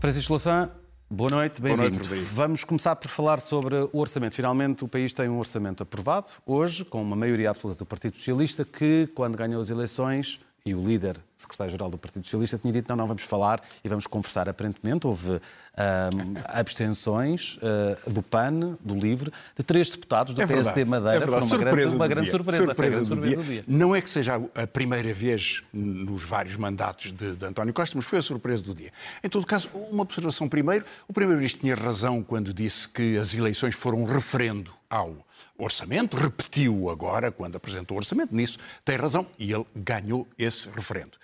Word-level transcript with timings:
Francisco 0.00 0.32
Louçã, 0.32 0.70
boa 1.08 1.30
noite, 1.30 1.62
bem-vindo. 1.62 1.98
Vamos 2.32 2.64
começar 2.64 2.96
por 2.96 3.08
falar 3.08 3.40
sobre 3.40 3.76
o 3.76 3.98
orçamento. 3.98 4.34
Finalmente 4.34 4.84
o 4.84 4.88
país 4.88 5.12
tem 5.12 5.28
um 5.28 5.38
orçamento 5.38 5.82
aprovado, 5.82 6.30
hoje, 6.44 6.84
com 6.84 7.00
uma 7.00 7.14
maioria 7.14 7.50
absoluta 7.50 7.80
do 7.80 7.86
Partido 7.86 8.16
Socialista, 8.16 8.64
que, 8.64 9.08
quando 9.14 9.36
ganhou 9.36 9.60
as 9.60 9.70
eleições, 9.70 10.40
e 10.68 10.74
o 10.74 10.84
líder, 10.84 11.16
secretário-geral 11.36 11.88
do 11.88 11.96
Partido 11.96 12.24
Socialista, 12.24 12.58
tinha 12.58 12.72
dito 12.72 12.88
não, 12.88 12.96
não, 12.96 13.06
vamos 13.06 13.22
falar 13.22 13.62
e 13.82 13.88
vamos 13.88 14.06
conversar. 14.06 14.48
Aparentemente 14.48 15.06
houve 15.06 15.32
um, 15.32 15.40
abstenções 16.46 17.58
uh, 17.58 18.10
do 18.10 18.22
PAN, 18.22 18.76
do 18.80 18.94
LIVRE, 18.94 19.32
de 19.56 19.62
três 19.62 19.88
deputados 19.90 20.34
do 20.34 20.42
é 20.42 20.46
PSD 20.46 20.84
Madeira. 20.84 21.24
É 21.24 21.26
Foi 21.26 21.40
uma 21.40 21.58
grande, 21.58 21.94
uma 21.94 22.08
grande 22.08 22.30
surpresa. 22.30 22.64
surpresa, 22.64 22.74
grande 22.74 23.06
surpresa 23.06 23.14
do, 23.14 23.20
dia. 23.20 23.36
do, 23.36 23.44
dia. 23.44 23.64
Não 23.66 23.96
é 23.96 24.00
que 24.00 24.10
seja 24.10 24.40
a 24.54 24.66
primeira 24.66 25.12
vez 25.12 25.62
nos 25.72 26.22
vários 26.22 26.56
mandatos 26.56 27.12
de, 27.12 27.34
de 27.34 27.46
António 27.46 27.72
Costa, 27.72 27.96
mas 27.96 28.04
foi 28.04 28.18
a 28.18 28.22
surpresa 28.22 28.62
do 28.62 28.74
dia. 28.74 28.92
Em 29.22 29.28
todo 29.28 29.46
caso, 29.46 29.70
uma 29.90 30.02
observação 30.02 30.48
primeiro. 30.48 30.84
O 31.08 31.12
Primeiro-Ministro 31.12 31.62
tinha 31.62 31.74
razão 31.74 32.22
quando 32.22 32.52
disse 32.52 32.88
que 32.88 33.16
as 33.16 33.34
eleições 33.34 33.74
foram 33.74 34.02
um 34.02 34.04
referendo 34.04 34.70
ao 34.90 35.16
orçamento, 35.64 36.16
repetiu 36.16 36.88
agora, 36.88 37.32
quando 37.32 37.56
apresentou 37.56 37.96
o 37.96 37.98
orçamento, 37.98 38.34
nisso 38.34 38.58
tem 38.84 38.96
razão, 38.96 39.26
e 39.38 39.52
ele 39.52 39.66
ganhou 39.74 40.26
esse 40.38 40.68
referendo. 40.70 41.18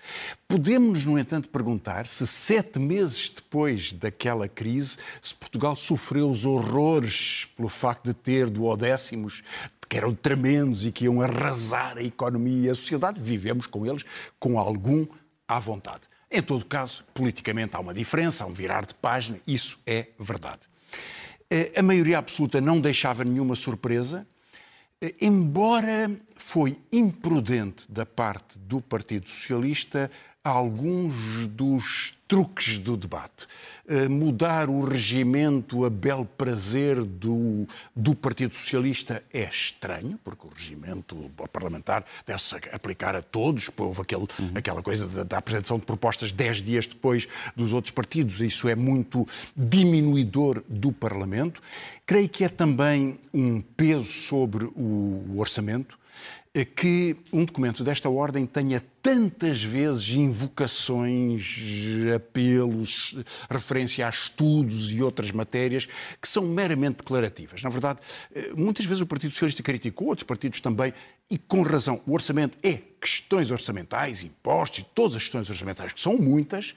Podemos, 0.49 1.05
no 1.05 1.19
entanto, 1.19 1.49
perguntar 1.49 2.07
se 2.07 2.27
sete 2.27 2.79
meses 2.79 3.31
depois 3.31 3.93
daquela 3.93 4.49
crise, 4.49 4.99
se 5.23 5.35
Portugal 5.35 5.77
sofreu 5.77 6.29
os 6.29 6.45
horrores 6.45 7.47
pelo 7.57 7.69
facto 7.69 8.07
de 8.07 8.15
ter 8.15 8.51
duodécimos 8.51 9.43
que 9.89 9.97
eram 9.97 10.13
tremendos 10.13 10.85
e 10.85 10.91
que 10.91 11.05
iam 11.05 11.23
arrasar 11.23 11.99
a 11.99 12.03
economia 12.03 12.67
e 12.67 12.71
a 12.71 12.75
sociedade, 12.75 13.21
vivemos 13.21 13.67
com 13.67 13.87
eles 13.87 14.05
com 14.41 14.59
algum 14.59 15.07
à 15.47 15.59
vontade. 15.59 16.03
Em 16.31 16.43
todo 16.43 16.65
caso, 16.65 17.05
politicamente 17.15 17.77
há 17.77 17.81
uma 17.81 17.95
diferença, 17.95 18.43
há 18.43 18.47
um 18.47 18.53
virar 18.53 18.85
de 18.87 18.95
página, 18.95 19.39
isso 19.47 19.79
é 19.87 20.09
verdade. 20.19 20.63
Eh, 21.57 21.71
a 21.77 21.83
maioria 21.85 22.19
absoluta 22.19 22.61
não 22.61 22.81
deixava 22.81 23.23
nenhuma 23.23 23.55
surpresa, 23.55 24.27
eh, 25.01 25.15
embora 25.21 26.11
foi 26.35 26.77
imprudente 26.91 27.89
da 27.89 28.05
parte 28.05 28.59
do 28.59 28.81
Partido 28.81 29.31
Socialista 29.31 30.11
alguns 30.45 31.47
dos 31.49 32.13
truques 32.29 32.77
do 32.77 32.97
debate. 32.97 33.47
Uh, 33.87 34.11
mudar 34.11 34.69
o 34.69 34.85
regimento 34.85 35.85
a 35.85 35.91
bel 35.91 36.27
prazer 36.37 37.03
do, 37.03 37.67
do 37.95 38.15
Partido 38.15 38.55
Socialista 38.55 39.23
é 39.33 39.49
estranho, 39.49 40.19
porque 40.23 40.47
o 40.47 40.51
regimento 40.51 41.31
parlamentar 41.53 42.05
deve-se 42.27 42.57
aplicar 42.73 43.17
a 43.17 43.23
todos. 43.23 43.71
Houve 43.77 44.03
aquele, 44.03 44.23
uhum. 44.23 44.53
aquela 44.55 44.83
coisa 44.83 45.07
da, 45.07 45.23
da, 45.23 45.39
apresentação 45.39 45.79
de 45.79 45.87
propostas 45.87 46.31
dez 46.31 46.63
dias 46.63 46.87
depois 46.87 47.27
dos 47.57 47.73
outros 47.73 47.93
partidos. 47.93 48.41
Isso 48.41 48.69
é 48.69 48.75
muito 48.75 49.27
diminuidor 49.57 50.63
do 50.69 50.93
Parlamento. 50.93 51.63
Creio 52.05 52.29
que 52.29 52.45
é 52.45 52.49
também 52.49 53.19
um 53.33 53.63
peso 53.63 54.05
sobre 54.05 54.65
o 54.65 55.37
orçamento 55.39 55.99
que 56.63 57.17
um 57.33 57.45
documento 57.45 57.83
desta 57.83 58.09
ordem 58.09 58.47
tenha 58.47 58.81
tantas 59.03 59.61
vezes 59.61 60.11
invocações, 60.11 61.57
apelos, 62.15 63.17
referência 63.51 64.07
a 64.07 64.11
estudos 64.11 64.93
e 64.93 65.03
outras 65.03 65.33
matérias 65.33 65.87
que 66.21 66.29
são 66.29 66.45
meramente 66.45 66.99
declarativas. 66.99 67.61
Na 67.61 67.71
verdade, 67.71 67.99
eh, 68.33 68.53
muitas 68.57 68.87
vezes 68.87 69.01
o 69.01 69.07
Partido 69.07 69.33
Socialista 69.33 69.65
criticou, 69.65 70.07
outros 70.07 70.25
partidos 70.25 70.61
também, 70.61 70.95
e 71.29 71.37
com 71.37 71.63
razão. 71.63 72.01
O 72.07 72.13
orçamento 72.13 72.57
é 72.63 72.79
questões 73.01 73.51
orçamentais, 73.51 74.23
impostos 74.23 74.79
e 74.79 74.87
todas 74.95 75.17
as 75.17 75.23
questões 75.23 75.51
orçamentais, 75.51 75.93
que 75.93 76.01
são 76.01 76.17
muitas, 76.17 76.77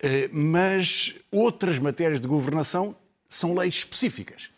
eh, 0.00 0.28
mas 0.32 1.14
outras 1.30 1.78
matérias 1.78 2.20
de 2.20 2.26
governação 2.26 2.96
são 3.28 3.54
leis 3.54 3.76
específicas 3.76 4.51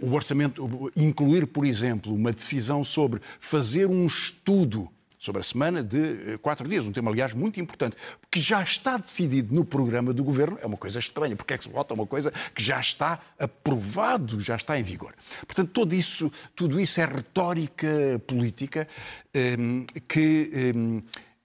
o 0.00 0.12
orçamento, 0.12 0.92
incluir, 0.96 1.46
por 1.46 1.64
exemplo, 1.64 2.14
uma 2.14 2.32
decisão 2.32 2.84
sobre 2.84 3.20
fazer 3.38 3.86
um 3.86 4.06
estudo 4.06 4.90
sobre 5.24 5.40
a 5.40 5.42
semana 5.42 5.82
de 5.82 6.32
eh, 6.32 6.38
quatro 6.38 6.68
dias, 6.68 6.86
um 6.86 6.92
tema, 6.92 7.10
aliás, 7.10 7.32
muito 7.32 7.58
importante, 7.58 7.96
que 8.30 8.38
já 8.38 8.62
está 8.62 8.98
decidido 8.98 9.54
no 9.54 9.64
programa 9.64 10.12
do 10.12 10.22
governo, 10.22 10.58
é 10.60 10.66
uma 10.66 10.76
coisa 10.76 10.98
estranha, 10.98 11.34
porque 11.34 11.54
é 11.54 11.56
que 11.56 11.64
se 11.64 11.70
vota 11.70 11.94
uma 11.94 12.06
coisa 12.06 12.30
que 12.54 12.62
já 12.62 12.78
está 12.78 13.18
aprovado, 13.38 14.38
já 14.38 14.54
está 14.54 14.78
em 14.78 14.82
vigor. 14.82 15.14
Portanto, 15.46 15.70
tudo 15.70 15.94
isso, 15.94 16.30
tudo 16.54 16.78
isso 16.78 17.00
é 17.00 17.06
retórica 17.06 18.20
política 18.26 18.86
ehm, 19.32 19.86
que 20.06 20.50
ehm, 20.52 20.98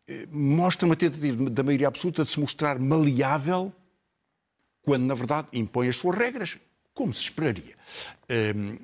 eh, 0.10 0.28
mostra 0.30 0.86
uma 0.86 0.98
tentativa 0.98 1.50
da 1.50 1.64
maioria 1.64 1.88
absoluta 1.88 2.26
de 2.26 2.32
se 2.32 2.40
mostrar 2.40 2.78
maleável 2.80 3.72
quando, 4.82 5.06
na 5.06 5.14
verdade, 5.14 5.48
impõe 5.54 5.88
as 5.88 5.96
suas 5.96 6.18
regras 6.18 6.60
como 7.00 7.14
se 7.14 7.22
esperaria. 7.22 7.76
Hum, 8.30 8.78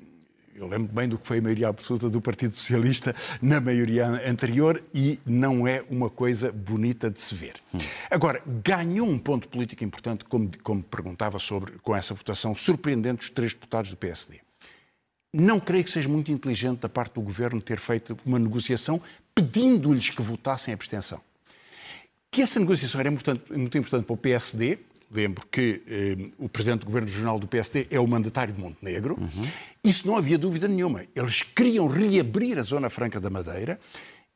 eu 0.54 0.66
lembro 0.66 0.90
bem 0.90 1.06
do 1.06 1.18
que 1.18 1.26
foi 1.26 1.36
a 1.36 1.42
maioria 1.42 1.68
absoluta 1.68 2.08
do 2.08 2.18
Partido 2.18 2.56
Socialista 2.56 3.14
na 3.42 3.60
maioria 3.60 4.06
anterior 4.26 4.82
e 4.94 5.18
não 5.26 5.68
é 5.68 5.84
uma 5.90 6.08
coisa 6.08 6.50
bonita 6.50 7.10
de 7.10 7.20
se 7.20 7.34
ver. 7.34 7.56
Hum. 7.74 7.78
Agora, 8.10 8.42
ganhou 8.64 9.06
um 9.06 9.18
ponto 9.18 9.48
político 9.48 9.84
importante, 9.84 10.24
como, 10.24 10.50
como 10.62 10.82
perguntava 10.82 11.38
sobre, 11.38 11.72
com 11.82 11.94
essa 11.94 12.14
votação 12.14 12.54
surpreendente 12.54 13.18
dos 13.18 13.28
três 13.28 13.52
deputados 13.52 13.90
do 13.90 13.98
PSD. 13.98 14.40
Não 15.30 15.60
creio 15.60 15.84
que 15.84 15.90
seja 15.90 16.08
muito 16.08 16.32
inteligente 16.32 16.80
da 16.80 16.88
parte 16.88 17.16
do 17.16 17.20
governo 17.20 17.60
ter 17.60 17.78
feito 17.78 18.16
uma 18.24 18.38
negociação 18.38 18.98
pedindo-lhes 19.34 20.08
que 20.08 20.22
votassem 20.22 20.72
a 20.72 20.74
abstenção. 20.74 21.20
Que 22.30 22.40
essa 22.40 22.58
negociação 22.58 22.98
era 22.98 23.10
muito 23.10 23.76
importante 23.76 24.06
para 24.06 24.14
o 24.14 24.16
PSD, 24.16 24.78
lembro 25.10 25.46
que 25.46 25.82
eh, 25.86 26.32
o 26.38 26.48
presidente 26.48 26.80
do 26.80 26.86
governo 26.86 27.08
regional 27.08 27.38
do 27.38 27.46
PSD 27.46 27.86
é 27.90 28.00
o 28.00 28.06
mandatário 28.06 28.52
de 28.52 28.60
Montenegro. 28.60 29.16
Uhum. 29.18 29.48
Isso 29.84 30.06
não 30.06 30.16
havia 30.16 30.38
dúvida 30.38 30.66
nenhuma. 30.66 31.04
Eles 31.14 31.42
queriam 31.42 31.86
reabrir 31.86 32.58
a 32.58 32.62
Zona 32.62 32.90
Franca 32.90 33.20
da 33.20 33.30
Madeira 33.30 33.78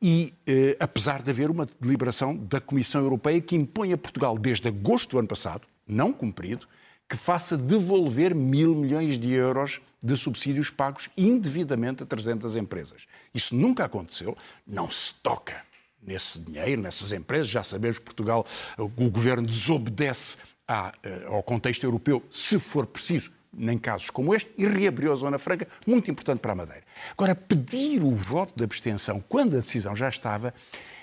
e, 0.01 0.33
eh, 0.47 0.75
apesar 0.79 1.21
de 1.21 1.29
haver 1.29 1.51
uma 1.51 1.67
deliberação 1.79 2.35
da 2.35 2.59
Comissão 2.59 3.01
Europeia 3.01 3.39
que 3.39 3.55
impõe 3.55 3.93
a 3.93 3.97
Portugal, 3.97 4.37
desde 4.37 4.67
agosto 4.67 5.11
do 5.11 5.19
ano 5.19 5.27
passado, 5.27 5.67
não 5.87 6.11
cumprido, 6.11 6.67
que 7.07 7.17
faça 7.17 7.57
devolver 7.57 8.33
mil 8.33 8.73
milhões 8.73 9.19
de 9.19 9.31
euros 9.31 9.81
de 10.01 10.15
subsídios 10.15 10.69
pagos 10.69 11.09
indevidamente 11.17 12.03
a 12.03 12.05
300 12.05 12.55
empresas. 12.55 13.05
Isso 13.33 13.55
nunca 13.55 13.85
aconteceu, 13.85 14.35
não 14.65 14.89
se 14.89 15.13
toca 15.15 15.61
nesse 16.01 16.39
dinheiro, 16.39 16.81
nessas 16.81 17.11
empresas. 17.11 17.47
Já 17.47 17.63
sabemos 17.63 17.99
que 17.99 18.05
Portugal, 18.05 18.45
o 18.77 19.09
governo 19.09 19.45
desobedece 19.45 20.37
à, 20.71 20.93
eh, 21.03 21.25
ao 21.27 21.43
contexto 21.43 21.83
europeu, 21.83 22.23
se 22.31 22.57
for 22.57 22.85
preciso, 22.85 23.31
em 23.57 23.77
casos 23.77 24.09
como 24.09 24.33
este, 24.33 24.49
e 24.57 24.65
reabriu 24.65 25.11
a 25.11 25.15
Zona 25.15 25.37
Franca, 25.37 25.67
muito 25.85 26.09
importante 26.09 26.39
para 26.39 26.53
a 26.53 26.55
Madeira. 26.55 26.83
Agora, 27.11 27.35
pedir 27.35 28.01
o 28.01 28.15
voto 28.15 28.53
de 28.55 28.63
abstenção 28.63 29.21
quando 29.27 29.57
a 29.57 29.59
decisão 29.59 29.93
já 29.93 30.07
estava 30.07 30.53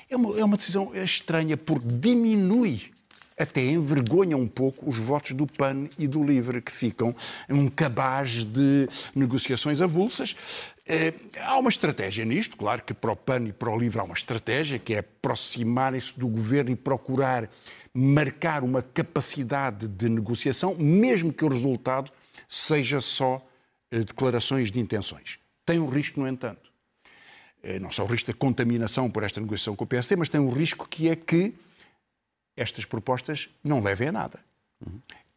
é 0.09 0.17
uma, 0.17 0.41
é 0.41 0.45
uma 0.45 0.57
decisão 0.57 0.95
estranha, 0.95 1.55
porque 1.55 1.87
diminui 1.87 2.91
até 3.39 3.65
envergonha 3.65 4.37
um 4.37 4.47
pouco 4.47 4.89
os 4.89 4.99
votos 4.99 5.33
do 5.33 5.47
PAN 5.47 5.89
e 5.99 6.07
do 6.07 6.23
LIVRE, 6.23 6.61
que 6.61 6.73
ficam 6.73 7.15
um 7.49 7.69
cabaz 7.69 8.45
de 8.45 8.89
negociações 9.15 9.81
avulsas. 9.81 10.35
Eh, 10.87 11.13
há 11.41 11.59
uma 11.59 11.69
estratégia 11.69 12.25
nisto, 12.25 12.57
claro 12.57 12.83
que 12.83 12.93
para 12.93 13.13
o 13.13 13.17
PAN 13.17 13.45
e 13.49 13.53
para 13.53 13.71
o 13.71 13.79
LIVRE 13.79 14.01
há 14.01 14.05
uma 14.05 14.15
estratégia, 14.15 14.79
que 14.79 14.95
é 14.95 14.99
aproximarem-se 14.99 16.19
do 16.19 16.27
governo 16.27 16.71
e 16.71 16.77
procurar 16.77 17.49
marcar 17.95 18.65
uma 18.65 18.83
capacidade 18.83 19.87
de 19.87 20.09
negociação, 20.09 20.75
mesmo 20.77 21.33
que 21.33 21.45
o 21.45 21.49
resultado 21.49 22.11
seja 22.49 23.01
só 23.01 23.47
eh, 23.91 24.01
declarações 24.01 24.71
de 24.71 24.81
intenções. 24.81 25.39
Tem 25.65 25.79
um 25.79 25.87
risco, 25.87 26.21
no 26.21 26.27
entanto. 26.27 26.71
Eh, 27.63 27.79
não 27.79 27.91
só 27.91 28.05
o 28.05 28.07
risco 28.07 28.33
da 28.33 28.39
contaminação 28.39 29.11
por 29.11 29.23
esta 29.23 29.41
negociação 29.41 29.77
com 29.77 29.85
o 29.85 29.87
PSD, 29.87 30.17
mas 30.17 30.29
tem 30.29 30.41
um 30.41 30.49
risco 30.49 30.89
que 30.89 31.09
é 31.09 31.17
que 31.17 31.55
estas 32.59 32.85
propostas 32.85 33.49
não 33.63 33.83
levem 33.83 34.09
a 34.09 34.13
nada. 34.13 34.41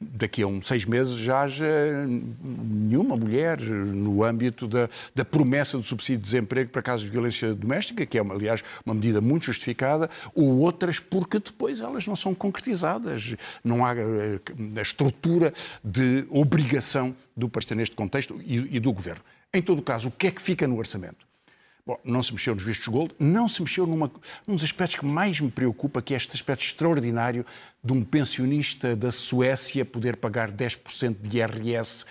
Daqui 0.03 0.41
a 0.41 0.47
uns 0.47 0.65
seis 0.65 0.83
meses 0.83 1.13
já 1.13 1.43
haja 1.43 1.65
nenhuma 2.07 3.15
mulher 3.15 3.61
no 3.61 4.23
âmbito 4.23 4.67
da, 4.67 4.89
da 5.13 5.23
promessa 5.23 5.77
do 5.77 5.83
subsídio 5.83 6.17
de 6.17 6.23
desemprego 6.23 6.71
para 6.71 6.81
casos 6.81 7.05
de 7.05 7.11
violência 7.11 7.53
doméstica, 7.53 8.03
que 8.03 8.17
é, 8.17 8.21
aliás, 8.21 8.63
uma 8.83 8.95
medida 8.95 9.21
muito 9.21 9.45
justificada, 9.45 10.09
ou 10.33 10.57
outras 10.57 10.99
porque 10.99 11.37
depois 11.37 11.81
elas 11.81 12.07
não 12.07 12.15
são 12.15 12.33
concretizadas. 12.33 13.35
Não 13.63 13.85
há 13.85 13.93
eh, 13.95 14.39
a 14.75 14.81
estrutura 14.81 15.53
de 15.83 16.25
obrigação 16.31 17.15
do 17.37 17.47
parecer 17.47 17.75
neste 17.75 17.95
contexto 17.95 18.41
e, 18.43 18.77
e 18.77 18.79
do 18.79 18.91
governo. 18.91 19.21
Em 19.53 19.61
todo 19.61 19.83
caso, 19.83 20.09
o 20.09 20.11
que 20.11 20.27
é 20.27 20.31
que 20.31 20.41
fica 20.41 20.67
no 20.67 20.77
orçamento? 20.77 21.30
Bom, 21.85 21.99
não 22.03 22.21
se 22.21 22.31
mexeu 22.31 22.53
nos 22.53 22.63
vistos 22.63 22.87
gold, 22.87 23.13
não 23.19 23.47
se 23.47 23.61
mexeu 23.61 23.87
numa, 23.87 24.11
num 24.45 24.53
dos 24.53 24.63
aspectos 24.63 24.99
que 24.99 25.05
mais 25.05 25.39
me 25.39 25.49
preocupa, 25.49 26.01
que 26.01 26.13
é 26.13 26.17
este 26.17 26.35
aspecto 26.35 26.63
extraordinário 26.63 27.45
de 27.83 27.91
um 27.91 28.03
pensionista 28.03 28.95
da 28.95 29.11
Suécia 29.11 29.83
poder 29.83 30.17
pagar 30.17 30.51
10% 30.51 31.15
de 31.21 31.39
IRS, 31.39 32.05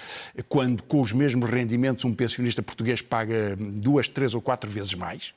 quando 0.48 0.82
com 0.82 1.00
os 1.00 1.12
mesmos 1.12 1.48
rendimentos 1.48 2.04
um 2.04 2.12
pensionista 2.12 2.62
português 2.62 3.00
paga 3.00 3.56
duas, 3.56 4.08
três 4.08 4.34
ou 4.34 4.40
quatro 4.40 4.68
vezes 4.68 4.94
mais. 4.94 5.34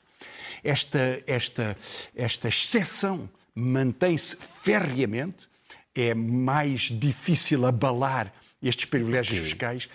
Esta, 0.64 1.22
esta, 1.26 1.76
esta 2.16 2.48
exceção 2.48 3.28
mantém-se 3.54 4.36
ferreamente, 4.36 5.48
é 5.94 6.12
mais 6.12 6.90
difícil 6.90 7.64
abalar 7.64 8.32
estes 8.60 8.86
privilégios 8.86 9.38
fiscais. 9.38 9.88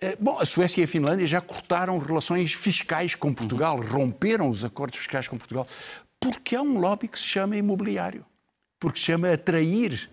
Eh, 0.00 0.16
bom, 0.20 0.38
a 0.38 0.44
Suécia 0.44 0.80
e 0.80 0.84
a 0.84 0.88
Finlândia 0.88 1.26
já 1.26 1.40
cortaram 1.40 1.98
relações 1.98 2.52
fiscais 2.52 3.14
com 3.14 3.34
Portugal, 3.34 3.76
uhum. 3.76 3.86
romperam 3.86 4.48
os 4.48 4.64
acordos 4.64 4.98
fiscais 4.98 5.26
com 5.26 5.36
Portugal, 5.36 5.66
porque 6.20 6.54
há 6.54 6.62
um 6.62 6.78
lobby 6.78 7.08
que 7.08 7.18
se 7.18 7.26
chama 7.26 7.56
imobiliário, 7.56 8.24
porque 8.78 8.98
se 8.98 9.06
chama 9.06 9.32
atrair 9.32 10.08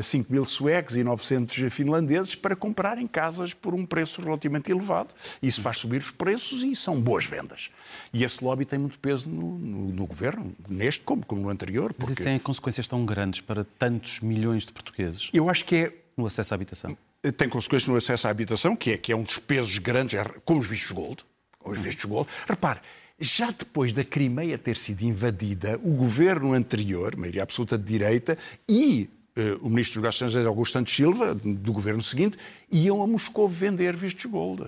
5 0.00 0.28
eh, 0.28 0.32
mil 0.32 0.46
suecos 0.46 0.96
e 0.96 1.02
900 1.02 1.72
finlandeses 1.74 2.36
para 2.36 2.54
comprarem 2.54 3.04
casas 3.08 3.52
por 3.52 3.74
um 3.74 3.84
preço 3.84 4.22
relativamente 4.22 4.70
elevado. 4.70 5.12
Isso 5.42 5.60
faz 5.60 5.78
subir 5.78 5.98
os 5.98 6.12
preços 6.12 6.62
e 6.62 6.76
são 6.76 7.00
boas 7.00 7.26
vendas. 7.26 7.70
E 8.12 8.22
esse 8.22 8.42
lobby 8.44 8.64
tem 8.64 8.78
muito 8.78 8.96
peso 9.00 9.28
no, 9.28 9.58
no, 9.58 9.92
no 9.92 10.06
governo, 10.06 10.54
neste 10.68 11.02
como, 11.02 11.26
como 11.26 11.42
no 11.42 11.48
anterior. 11.48 11.92
Porque... 11.92 12.04
Mas 12.04 12.10
isso 12.10 12.22
tem 12.22 12.38
consequências 12.38 12.86
tão 12.86 13.04
grandes 13.04 13.40
para 13.40 13.64
tantos 13.64 14.20
milhões 14.20 14.64
de 14.64 14.72
portugueses? 14.72 15.30
Eu 15.32 15.50
acho 15.50 15.64
que 15.64 15.74
é. 15.74 15.92
No 16.16 16.24
acesso 16.24 16.54
à 16.54 16.56
habitação? 16.56 16.96
Tem 17.32 17.48
consequências 17.48 17.88
no 17.88 17.96
acesso 17.96 18.26
à 18.26 18.30
habitação, 18.30 18.76
que 18.76 18.92
é, 18.92 18.96
que 18.96 19.12
é 19.12 19.16
um 19.16 19.22
dos 19.22 19.38
pesos 19.38 19.78
grandes, 19.78 20.18
é, 20.18 20.24
como 20.44 20.60
os 20.60 20.66
vistos 20.66 20.92
gold. 20.92 21.24
Os 21.64 21.78
vistos 21.78 22.04
gold. 22.04 22.28
Repare, 22.48 22.80
já 23.18 23.50
depois 23.50 23.92
da 23.92 24.04
Crimeia 24.04 24.58
ter 24.58 24.76
sido 24.76 25.02
invadida, 25.02 25.80
o 25.82 25.90
governo 25.92 26.52
anterior, 26.52 27.16
maioria 27.16 27.42
absoluta 27.42 27.78
de 27.78 27.84
direita, 27.84 28.36
e 28.68 29.08
uh, 29.36 29.66
o 29.66 29.70
ministro 29.70 29.94
dos 29.94 30.02
Negócios 30.02 30.14
Estrangeiros, 30.14 30.46
Augusto 30.46 30.72
Santos 30.74 30.94
Silva, 30.94 31.34
do 31.34 31.72
governo 31.72 32.02
seguinte, 32.02 32.38
iam 32.70 33.02
a 33.02 33.06
Moscou 33.06 33.48
vender 33.48 33.96
vistos 33.96 34.26
gold. 34.26 34.66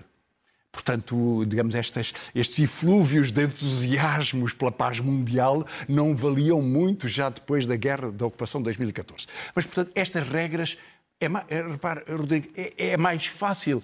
Portanto, 0.70 1.44
digamos, 1.46 1.74
estas, 1.74 2.12
estes 2.34 2.58
eflúvios 2.58 3.32
de 3.32 3.42
entusiasmos 3.44 4.52
pela 4.52 4.70
paz 4.70 5.00
mundial 5.00 5.66
não 5.88 6.14
valiam 6.14 6.62
muito 6.62 7.08
já 7.08 7.28
depois 7.28 7.66
da 7.66 7.74
guerra 7.74 8.12
da 8.12 8.26
ocupação 8.26 8.60
de 8.60 8.64
2014. 8.66 9.26
Mas, 9.54 9.64
portanto, 9.66 9.90
estas 9.94 10.28
regras 10.28 10.78
é, 11.20 11.26
é, 11.26 12.12
Rodrigo, 12.12 12.48
é, 12.56 12.90
é 12.90 12.96
mais 12.96 13.26
fácil 13.26 13.82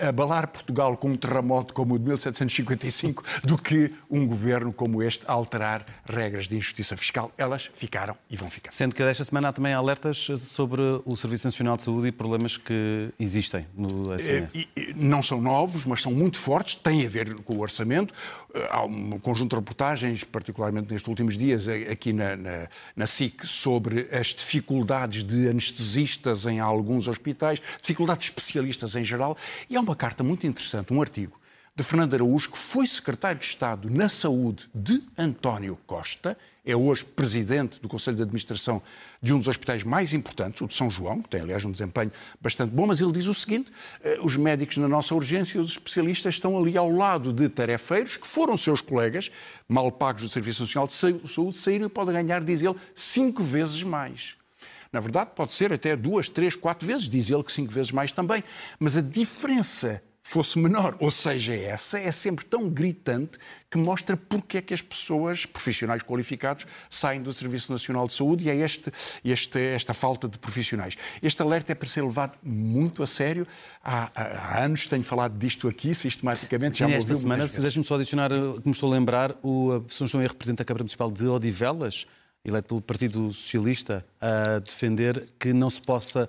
abalar 0.00 0.48
Portugal 0.48 0.96
com 0.96 1.08
um 1.08 1.16
terremoto 1.16 1.74
como 1.74 1.94
o 1.94 1.98
de 1.98 2.04
1755 2.04 3.22
do 3.44 3.56
que 3.56 3.92
um 4.10 4.26
governo 4.26 4.72
como 4.72 5.02
este 5.02 5.24
alterar 5.26 5.84
regras 6.04 6.46
de 6.48 6.56
injustiça 6.56 6.96
fiscal. 6.96 7.30
Elas 7.36 7.70
ficaram 7.74 8.16
e 8.30 8.36
vão 8.36 8.50
ficar. 8.50 8.70
Sendo 8.70 8.94
que 8.94 9.02
desta 9.04 9.24
semana 9.24 9.48
há 9.48 9.52
também 9.52 9.72
alertas 9.72 10.18
sobre 10.38 10.82
o 11.04 11.16
Serviço 11.16 11.46
Nacional 11.46 11.76
de 11.76 11.82
Saúde 11.82 12.08
e 12.08 12.12
problemas 12.12 12.56
que 12.56 13.10
existem 13.18 13.66
no 13.76 14.14
SNS. 14.14 14.66
É, 14.76 14.92
não 14.94 15.22
são 15.22 15.40
novos, 15.40 15.84
mas 15.86 16.02
são 16.02 16.12
muito 16.12 16.38
fortes, 16.38 16.74
têm 16.74 17.04
a 17.04 17.08
ver 17.08 17.34
com 17.40 17.56
o 17.56 17.60
orçamento. 17.60 18.14
Há 18.70 18.84
um 18.84 19.18
conjunto 19.18 19.50
de 19.50 19.56
reportagens, 19.56 20.24
particularmente 20.24 20.90
nestes 20.90 21.08
últimos 21.08 21.36
dias, 21.36 21.68
aqui 21.68 22.12
na, 22.12 22.36
na, 22.36 22.68
na 22.94 23.06
SIC, 23.06 23.46
sobre 23.46 24.08
as 24.12 24.28
dificuldades 24.28 25.24
de 25.24 25.48
anestesistas 25.48 26.46
em 26.46 26.60
alguns 26.60 27.08
hospitais, 27.08 27.60
dificuldades 27.80 28.26
de 28.26 28.32
especialistas 28.32 28.96
em 28.96 29.04
geral. 29.04 29.36
E 29.72 29.76
há 29.76 29.80
uma 29.80 29.96
carta 29.96 30.22
muito 30.22 30.46
interessante, 30.46 30.92
um 30.92 31.00
artigo, 31.00 31.40
de 31.74 31.82
Fernando 31.82 32.12
Araújo, 32.12 32.50
que 32.50 32.58
foi 32.58 32.86
secretário 32.86 33.38
de 33.38 33.46
Estado 33.46 33.88
na 33.88 34.06
Saúde 34.06 34.68
de 34.74 35.02
António 35.16 35.78
Costa, 35.86 36.36
é 36.62 36.76
hoje 36.76 37.06
presidente 37.06 37.80
do 37.80 37.88
Conselho 37.88 38.18
de 38.18 38.22
Administração 38.22 38.82
de 39.22 39.32
um 39.32 39.38
dos 39.38 39.48
hospitais 39.48 39.82
mais 39.82 40.12
importantes, 40.12 40.60
o 40.60 40.66
de 40.66 40.74
São 40.74 40.90
João, 40.90 41.22
que 41.22 41.30
tem, 41.30 41.40
aliás, 41.40 41.64
um 41.64 41.70
desempenho 41.72 42.12
bastante 42.38 42.70
bom, 42.70 42.86
mas 42.86 43.00
ele 43.00 43.12
diz 43.12 43.26
o 43.28 43.32
seguinte: 43.32 43.72
eh, 44.02 44.18
os 44.22 44.36
médicos 44.36 44.76
na 44.76 44.86
nossa 44.86 45.14
urgência, 45.14 45.58
os 45.58 45.70
especialistas 45.70 46.34
estão 46.34 46.58
ali 46.58 46.76
ao 46.76 46.90
lado 46.90 47.32
de 47.32 47.48
tarefeiros 47.48 48.18
que 48.18 48.26
foram 48.26 48.58
seus 48.58 48.82
colegas, 48.82 49.32
mal 49.66 49.90
pagos 49.90 50.20
do 50.20 50.28
Serviço 50.28 50.64
Nacional 50.64 50.86
de 50.86 50.92
Saúde, 50.92 51.56
saíram 51.56 51.86
e 51.86 51.88
podem 51.88 52.12
ganhar, 52.12 52.44
diz 52.44 52.60
ele, 52.60 52.76
cinco 52.94 53.42
vezes 53.42 53.82
mais. 53.82 54.36
Na 54.92 55.00
verdade, 55.00 55.30
pode 55.34 55.54
ser 55.54 55.72
até 55.72 55.96
duas, 55.96 56.28
três, 56.28 56.54
quatro 56.54 56.86
vezes, 56.86 57.08
diz 57.08 57.30
ele 57.30 57.42
que 57.42 57.50
cinco 57.50 57.72
vezes 57.72 57.90
mais 57.90 58.12
também. 58.12 58.44
Mas 58.78 58.96
a 58.96 59.00
diferença 59.00 60.02
fosse 60.22 60.58
menor, 60.58 60.96
ou 61.00 61.10
seja, 61.10 61.52
essa 61.52 61.98
é 61.98 62.10
sempre 62.12 62.44
tão 62.44 62.68
gritante 62.68 63.38
que 63.68 63.76
mostra 63.76 64.16
porque 64.16 64.58
é 64.58 64.62
que 64.62 64.72
as 64.72 64.80
pessoas, 64.80 65.44
profissionais 65.44 66.02
qualificados, 66.02 66.64
saem 66.88 67.20
do 67.20 67.32
Serviço 67.32 67.72
Nacional 67.72 68.06
de 68.06 68.14
Saúde 68.14 68.44
e 68.44 68.50
é 68.50 68.56
este, 68.56 68.90
este, 69.24 69.58
esta 69.58 69.92
falta 69.92 70.28
de 70.28 70.38
profissionais. 70.38 70.96
Este 71.20 71.42
alerta 71.42 71.72
é 71.72 71.74
para 71.74 71.88
ser 71.88 72.02
levado 72.02 72.38
muito 72.42 73.02
a 73.02 73.06
sério. 73.06 73.46
Há, 73.82 74.10
há, 74.14 74.64
anos 74.64 74.86
tenho 74.86 75.02
falado 75.02 75.36
disto 75.36 75.66
aqui, 75.66 75.92
sistematicamente. 75.92 76.78
Já 76.78 76.88
esta 76.88 77.14
semana, 77.14 77.48
se 77.48 77.60
deixe-me 77.60 77.84
só 77.84 77.96
adicionar, 77.96 78.30
me 78.30 78.72
estou 78.72 78.90
a 78.90 78.94
lembrar, 78.94 79.34
o 79.42 79.84
São 79.88 80.06
João 80.06 80.22
representa 80.22 80.62
a 80.62 80.66
Câmara 80.66 80.84
Municipal 80.84 81.10
de 81.10 81.26
Odivelas, 81.26 82.06
eleito 82.44 82.68
pelo 82.68 82.80
Partido 82.80 83.32
Socialista, 83.32 84.04
a 84.20 84.58
defender 84.58 85.28
que 85.38 85.52
não 85.52 85.70
se 85.70 85.80
possa 85.80 86.28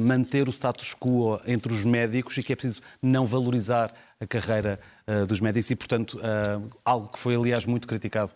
manter 0.00 0.48
o 0.48 0.52
status 0.52 0.94
quo 0.94 1.40
entre 1.46 1.72
os 1.72 1.84
médicos 1.84 2.36
e 2.36 2.42
que 2.42 2.52
é 2.52 2.56
preciso 2.56 2.80
não 3.00 3.26
valorizar 3.26 3.92
a 4.20 4.26
carreira 4.26 4.80
dos 5.28 5.38
médicos 5.38 5.70
e, 5.70 5.76
portanto, 5.76 6.20
algo 6.84 7.08
que 7.08 7.18
foi, 7.18 7.36
aliás, 7.36 7.64
muito 7.64 7.86
criticado 7.86 8.32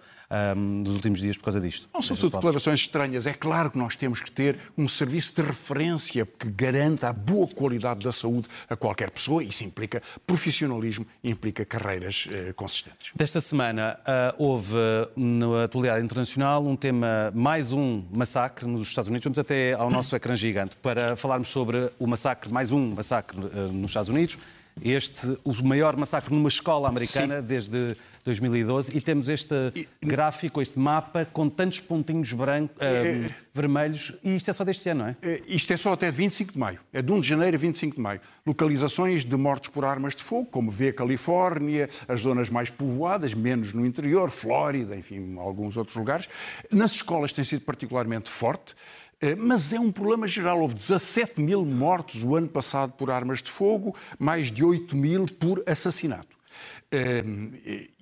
nos 0.56 0.94
últimos 0.94 1.20
dias 1.20 1.36
por 1.36 1.44
causa 1.44 1.60
disto. 1.60 1.88
Não 1.92 2.00
são 2.00 2.16
tudo 2.16 2.36
declarações 2.36 2.80
estranhas. 2.80 3.26
É 3.26 3.34
claro 3.34 3.70
que 3.70 3.78
nós 3.78 3.96
temos 3.96 4.20
que 4.20 4.30
ter 4.30 4.58
um 4.76 4.88
serviço 4.88 5.34
de 5.36 5.42
referência 5.42 6.26
que 6.26 6.50
garanta 6.50 7.08
a 7.08 7.12
boa 7.12 7.46
qualidade 7.46 8.04
da 8.04 8.12
saúde 8.12 8.48
a 8.68 8.76
qualquer 8.76 9.10
pessoa. 9.10 9.44
Isso 9.44 9.64
implica 9.64 10.02
profissionalismo 10.26 11.06
e 11.22 11.30
implica 11.30 11.64
carreiras 11.64 12.26
consistentes. 12.56 13.10
Desta 13.14 13.40
semana 13.40 13.98
houve 14.38 14.74
na 15.16 15.64
atualidade 15.64 16.04
internacional 16.04 16.66
um 16.66 16.76
tema, 16.76 17.30
mais 17.34 17.72
um 17.72 18.04
massacre 18.10 18.66
nos 18.66 18.88
Estados 18.88 19.08
Unidos. 19.08 19.24
Vamos 19.24 19.38
até 19.38 19.74
ao 19.74 19.90
nosso 19.90 20.16
ecrã 20.16 20.34
gigante 20.34 20.76
para 20.76 21.14
falarmos 21.16 21.48
sobre 21.48 21.90
o 21.98 22.06
massacre, 22.06 22.50
mais 22.52 22.72
um 22.72 22.94
massacre 22.94 23.38
nos 23.38 23.90
Estados 23.90 24.08
Unidos 24.08 24.38
este, 24.80 25.38
o 25.44 25.52
maior 25.62 25.96
massacre 25.96 26.34
numa 26.34 26.48
escola 26.48 26.88
americana 26.88 27.40
Sim. 27.40 27.46
desde 27.46 27.94
2012 28.24 28.96
e 28.96 29.00
temos 29.00 29.28
este 29.28 29.54
gráfico, 30.00 30.62
este 30.62 30.78
mapa 30.78 31.24
com 31.24 31.48
tantos 31.48 31.80
pontinhos 31.80 32.32
brancos, 32.32 32.76
uh, 32.76 33.34
vermelhos 33.52 34.12
e 34.22 34.36
isto 34.36 34.50
é 34.50 34.52
só 34.52 34.64
deste 34.64 34.88
ano, 34.88 35.02
não 35.02 35.08
é? 35.08 35.16
é? 35.22 35.42
Isto 35.46 35.72
é 35.72 35.76
só 35.76 35.92
até 35.92 36.10
25 36.10 36.52
de 36.52 36.58
maio, 36.58 36.78
é 36.92 37.02
de 37.02 37.12
1 37.12 37.20
de 37.20 37.28
janeiro 37.28 37.56
a 37.56 37.60
25 37.60 37.96
de 37.96 38.00
maio. 38.00 38.20
Localizações 38.46 39.24
de 39.24 39.36
mortes 39.36 39.70
por 39.70 39.84
armas 39.84 40.14
de 40.14 40.22
fogo, 40.22 40.46
como 40.46 40.70
vê 40.70 40.88
a 40.88 40.92
Califórnia, 40.92 41.88
as 42.06 42.20
zonas 42.20 42.48
mais 42.48 42.70
povoadas, 42.70 43.34
menos 43.34 43.72
no 43.72 43.84
interior, 43.84 44.30
Flórida, 44.30 44.96
enfim, 44.96 45.36
alguns 45.38 45.76
outros 45.76 45.96
lugares. 45.96 46.28
Nas 46.70 46.92
escolas 46.92 47.32
tem 47.32 47.44
sido 47.44 47.62
particularmente 47.62 48.30
forte. 48.30 48.74
Eh, 49.20 49.36
mas 49.36 49.72
é 49.72 49.78
um 49.78 49.92
problema 49.92 50.26
geral. 50.26 50.60
Houve 50.60 50.74
17 50.74 51.40
mil 51.40 51.64
mortos 51.64 52.24
o 52.24 52.34
ano 52.34 52.48
passado 52.48 52.92
por 52.92 53.10
armas 53.10 53.40
de 53.40 53.50
fogo, 53.50 53.94
mais 54.18 54.50
de 54.50 54.64
8 54.64 54.96
mil 54.96 55.24
por 55.38 55.62
assassinato. 55.64 56.41
Eh, 56.90 57.24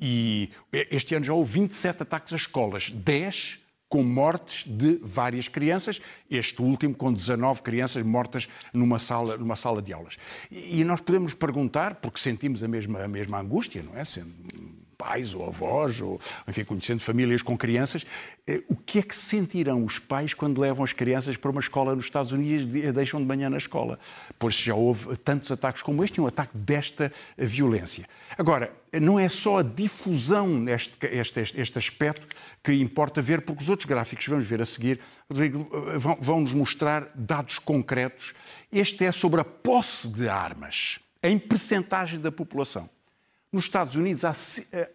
e 0.00 0.50
este 0.72 1.14
ano 1.14 1.24
já 1.24 1.32
houve 1.32 1.52
27 1.60 2.02
ataques 2.02 2.32
às 2.32 2.42
escolas, 2.42 2.90
10 2.90 3.60
com 3.88 4.04
mortes 4.04 4.64
de 4.64 5.00
várias 5.02 5.48
crianças, 5.48 6.00
este 6.30 6.62
último 6.62 6.94
com 6.94 7.12
19 7.12 7.60
crianças 7.60 8.02
mortas 8.04 8.48
numa 8.72 9.00
sala, 9.00 9.36
numa 9.36 9.56
sala 9.56 9.82
de 9.82 9.92
aulas. 9.92 10.16
E 10.48 10.84
nós 10.84 11.00
podemos 11.00 11.34
perguntar, 11.34 11.96
porque 11.96 12.20
sentimos 12.20 12.62
a 12.62 12.68
mesma, 12.68 13.02
a 13.02 13.08
mesma 13.08 13.40
angústia, 13.40 13.82
não 13.82 13.98
é? 13.98 14.04
Sendo 14.04 14.32
pais 15.00 15.32
ou 15.34 15.46
avós, 15.46 16.02
ou, 16.02 16.20
enfim, 16.46 16.62
conhecendo 16.62 17.00
famílias 17.00 17.40
com 17.40 17.56
crianças, 17.56 18.04
eh, 18.46 18.62
o 18.68 18.76
que 18.76 18.98
é 18.98 19.02
que 19.02 19.16
sentirão 19.16 19.82
os 19.82 19.98
pais 19.98 20.34
quando 20.34 20.60
levam 20.60 20.84
as 20.84 20.92
crianças 20.92 21.38
para 21.38 21.50
uma 21.50 21.60
escola 21.60 21.94
nos 21.94 22.04
Estados 22.04 22.32
Unidos 22.32 22.74
e 22.74 22.86
a 22.86 22.92
deixam 22.92 23.18
de 23.18 23.26
manhã 23.26 23.48
na 23.48 23.56
escola? 23.56 23.98
Pois 24.38 24.54
já 24.54 24.74
houve 24.74 25.16
tantos 25.16 25.50
ataques 25.50 25.80
como 25.80 26.04
este 26.04 26.18
e 26.18 26.20
um 26.20 26.26
ataque 26.26 26.54
desta 26.54 27.10
violência. 27.38 28.06
Agora, 28.36 28.70
não 28.92 29.18
é 29.18 29.28
só 29.28 29.60
a 29.60 29.62
difusão 29.62 30.64
deste 30.64 30.94
este, 31.06 31.40
este, 31.40 31.60
este 31.60 31.78
aspecto 31.78 32.26
que 32.62 32.72
importa 32.72 33.22
ver, 33.22 33.40
porque 33.40 33.62
os 33.62 33.70
outros 33.70 33.86
gráficos 33.86 34.26
que 34.26 34.30
vamos 34.30 34.46
ver 34.46 34.60
a 34.60 34.66
seguir, 34.66 35.00
Rodrigo, 35.30 35.66
vão, 35.98 36.18
vão 36.20 36.40
nos 36.42 36.52
mostrar 36.52 37.10
dados 37.14 37.58
concretos. 37.58 38.34
Este 38.70 39.06
é 39.06 39.12
sobre 39.12 39.40
a 39.40 39.44
posse 39.44 40.08
de 40.08 40.28
armas 40.28 41.00
em 41.22 41.38
percentagem 41.38 42.20
da 42.20 42.30
população. 42.30 42.88
Nos 43.52 43.64
Estados 43.64 43.96
Unidos 43.96 44.24
há, 44.24 44.32
eh, 44.72 44.90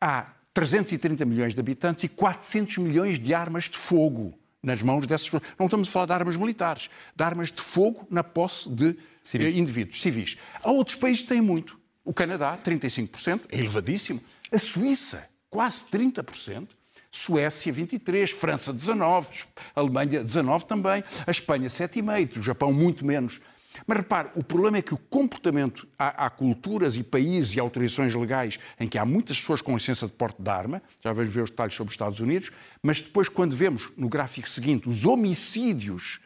há 0.00 0.26
330 0.52 1.24
milhões 1.24 1.54
de 1.54 1.60
habitantes 1.60 2.04
e 2.04 2.08
400 2.08 2.78
milhões 2.78 3.18
de 3.18 3.34
armas 3.34 3.64
de 3.64 3.76
fogo 3.76 4.38
nas 4.62 4.82
mãos 4.82 5.06
dessas 5.06 5.28
pessoas. 5.28 5.42
Não 5.58 5.66
estamos 5.66 5.88
a 5.88 5.90
falar 5.90 6.06
de 6.06 6.12
armas 6.12 6.36
militares, 6.36 6.88
de 7.14 7.24
armas 7.24 7.52
de 7.52 7.60
fogo 7.60 8.06
na 8.10 8.22
posse 8.22 8.68
de 8.68 8.96
civis. 9.22 9.54
Eh, 9.54 9.58
indivíduos 9.58 10.00
civis. 10.00 10.36
Há 10.62 10.70
outros 10.70 10.96
países 10.96 11.22
que 11.22 11.28
têm 11.28 11.40
muito. 11.40 11.78
O 12.04 12.12
Canadá, 12.12 12.56
35%, 12.56 13.42
é 13.50 13.58
elevadíssimo. 13.58 14.20
A 14.52 14.58
Suíça, 14.58 15.28
quase 15.48 15.86
30%. 15.86 16.68
Suécia 17.10 17.72
23, 17.72 18.32
França 18.32 18.72
19, 18.72 19.28
Alemanha 19.76 20.24
19 20.24 20.64
também, 20.64 21.04
a 21.24 21.30
Espanha 21.30 21.68
7,5, 21.68 22.38
o 22.38 22.42
Japão 22.42 22.72
muito 22.72 23.06
menos. 23.06 23.40
Mas 23.86 23.98
repare, 23.98 24.30
o 24.34 24.44
problema 24.44 24.78
é 24.78 24.82
que 24.82 24.94
o 24.94 24.98
comportamento, 24.98 25.86
há, 25.98 26.26
há, 26.26 26.30
culturas 26.30 26.96
e 26.96 27.02
países 27.02 27.56
e 27.56 27.60
autorizações 27.60 28.14
legais 28.14 28.58
em 28.78 28.86
que 28.86 28.98
há 28.98 29.04
muitas 29.04 29.38
pessoas 29.38 29.60
com 29.60 29.74
licença 29.74 30.06
de 30.06 30.12
porte 30.12 30.40
de 30.40 30.50
arma, 30.50 30.82
já 31.02 31.12
vamos 31.12 31.30
ver 31.30 31.42
os 31.42 31.50
detalhes 31.50 31.74
sobre 31.74 31.88
os 31.88 31.94
Estados 31.94 32.20
Unidos, 32.20 32.50
mas 32.82 33.02
depois, 33.02 33.28
quando 33.28 33.56
vemos 33.56 33.92
no 33.96 34.08
gráfico 34.08 34.48
seguinte 34.48 34.88
os 34.88 35.04
homicídios 35.04 36.20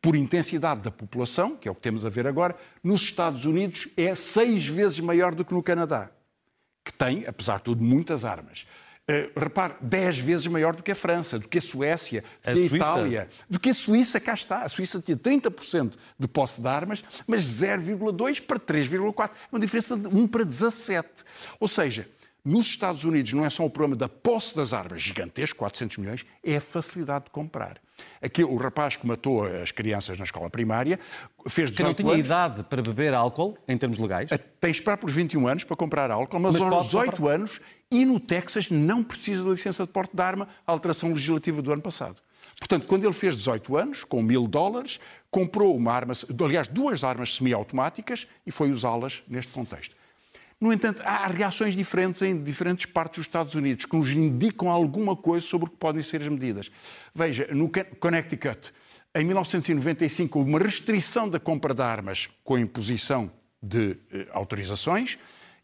por 0.00 0.14
intensidade 0.14 0.82
da 0.82 0.90
população, 0.90 1.56
que 1.56 1.68
é 1.68 1.70
o 1.70 1.74
que 1.74 1.80
temos 1.80 2.06
a 2.06 2.08
ver 2.08 2.26
agora, 2.26 2.54
nos 2.82 3.02
Estados 3.02 3.44
Unidos 3.44 3.88
é 3.96 4.14
seis 4.14 4.66
vezes 4.66 5.00
maior 5.00 5.34
do 5.34 5.44
que 5.44 5.52
no 5.52 5.62
Canadá, 5.62 6.10
que 6.84 6.92
tem, 6.92 7.26
apesar 7.26 7.56
de 7.58 7.64
tudo, 7.64 7.82
muitas 7.82 8.24
armas. 8.24 8.66
Uh, 9.08 9.38
repare, 9.38 9.74
10 9.80 10.18
vezes 10.18 10.46
maior 10.48 10.74
do 10.74 10.82
que 10.82 10.90
a 10.90 10.94
França, 10.94 11.38
do 11.38 11.46
que 11.46 11.58
a 11.58 11.60
Suécia, 11.60 12.22
do 12.22 12.26
a 12.42 12.42
que 12.42 12.50
a 12.50 12.54
Suíça? 12.54 12.76
Itália, 12.76 13.28
do 13.48 13.60
que 13.60 13.70
a 13.70 13.74
Suíça, 13.74 14.20
cá 14.20 14.34
está. 14.34 14.62
A 14.62 14.68
Suíça 14.68 15.00
tinha 15.00 15.16
30% 15.16 15.94
de 16.18 16.26
posse 16.26 16.60
de 16.60 16.66
armas, 16.66 17.04
mas 17.24 17.44
0,2 17.44 18.42
para 18.42 18.58
3,4. 18.58 19.30
É 19.30 19.30
uma 19.52 19.60
diferença 19.60 19.96
de 19.96 20.08
1 20.08 20.26
para 20.26 20.44
17. 20.44 21.22
Ou 21.60 21.68
seja, 21.68 22.08
nos 22.44 22.66
Estados 22.66 23.04
Unidos 23.04 23.32
não 23.32 23.44
é 23.44 23.50
só 23.50 23.64
o 23.64 23.70
problema 23.70 23.96
da 23.96 24.08
posse 24.08 24.54
das 24.56 24.72
armas, 24.72 25.02
gigantesco, 25.02 25.58
400 25.58 25.98
milhões, 25.98 26.26
é 26.44 26.56
a 26.56 26.60
facilidade 26.60 27.24
de 27.24 27.30
comprar. 27.32 27.80
Aqui, 28.22 28.44
o 28.44 28.56
rapaz 28.56 28.94
que 28.94 29.06
matou 29.06 29.44
as 29.46 29.72
crianças 29.72 30.16
na 30.18 30.24
escola 30.24 30.50
primária 30.50 30.98
fez 31.48 31.70
18 31.70 31.72
anos... 31.72 31.76
Que 31.76 31.82
não 31.82 31.94
tinha 31.94 32.12
anos, 32.12 32.26
idade 32.26 32.62
para 32.64 32.82
beber 32.82 33.14
álcool, 33.14 33.56
em 33.66 33.76
termos 33.76 33.98
legais? 33.98 34.28
Tem 34.60 34.70
de 34.70 34.76
esperar 34.76 34.96
por 34.96 35.10
21 35.10 35.48
anos 35.48 35.64
para 35.64 35.76
comprar 35.76 36.10
álcool, 36.10 36.38
mas, 36.38 36.54
mas 36.58 36.72
aos 36.72 36.86
18 36.86 37.16
comprar... 37.16 37.34
anos 37.34 37.60
e 37.90 38.04
no 38.04 38.18
Texas 38.18 38.70
não 38.70 39.02
precisa 39.02 39.42
de 39.42 39.50
licença 39.50 39.86
de 39.86 39.92
porte 39.92 40.14
de 40.14 40.22
arma, 40.22 40.48
a 40.66 40.72
alteração 40.72 41.10
legislativa 41.10 41.62
do 41.62 41.72
ano 41.72 41.82
passado. 41.82 42.16
Portanto, 42.58 42.86
quando 42.86 43.04
ele 43.04 43.12
fez 43.12 43.36
18 43.36 43.76
anos, 43.76 44.04
com 44.04 44.22
mil 44.22 44.46
dólares, 44.46 44.98
comprou 45.30 45.76
uma 45.76 45.92
arma, 45.92 46.14
aliás, 46.42 46.68
duas 46.68 47.04
armas 47.04 47.36
semiautomáticas 47.36 48.26
e 48.46 48.50
foi 48.50 48.70
usá-las 48.70 49.22
neste 49.28 49.52
contexto. 49.52 49.94
No 50.58 50.72
entanto, 50.72 51.02
há 51.04 51.26
reações 51.26 51.74
diferentes 51.74 52.22
em 52.22 52.42
diferentes 52.42 52.86
partes 52.86 53.18
dos 53.18 53.26
Estados 53.26 53.54
Unidos 53.54 53.84
que 53.84 53.94
nos 53.94 54.10
indicam 54.10 54.70
alguma 54.70 55.14
coisa 55.14 55.46
sobre 55.46 55.68
o 55.68 55.70
que 55.70 55.76
podem 55.76 56.00
ser 56.02 56.22
as 56.22 56.28
medidas. 56.28 56.70
Veja, 57.14 57.46
no 57.52 57.70
Connecticut, 58.00 58.72
em 59.14 59.24
1995, 59.24 60.38
houve 60.38 60.50
uma 60.50 60.58
restrição 60.58 61.28
da 61.28 61.38
compra 61.38 61.74
de 61.74 61.82
armas 61.82 62.30
com 62.42 62.54
a 62.54 62.60
imposição 62.60 63.30
de 63.62 63.98
eh, 64.10 64.28
autorizações 64.32 65.18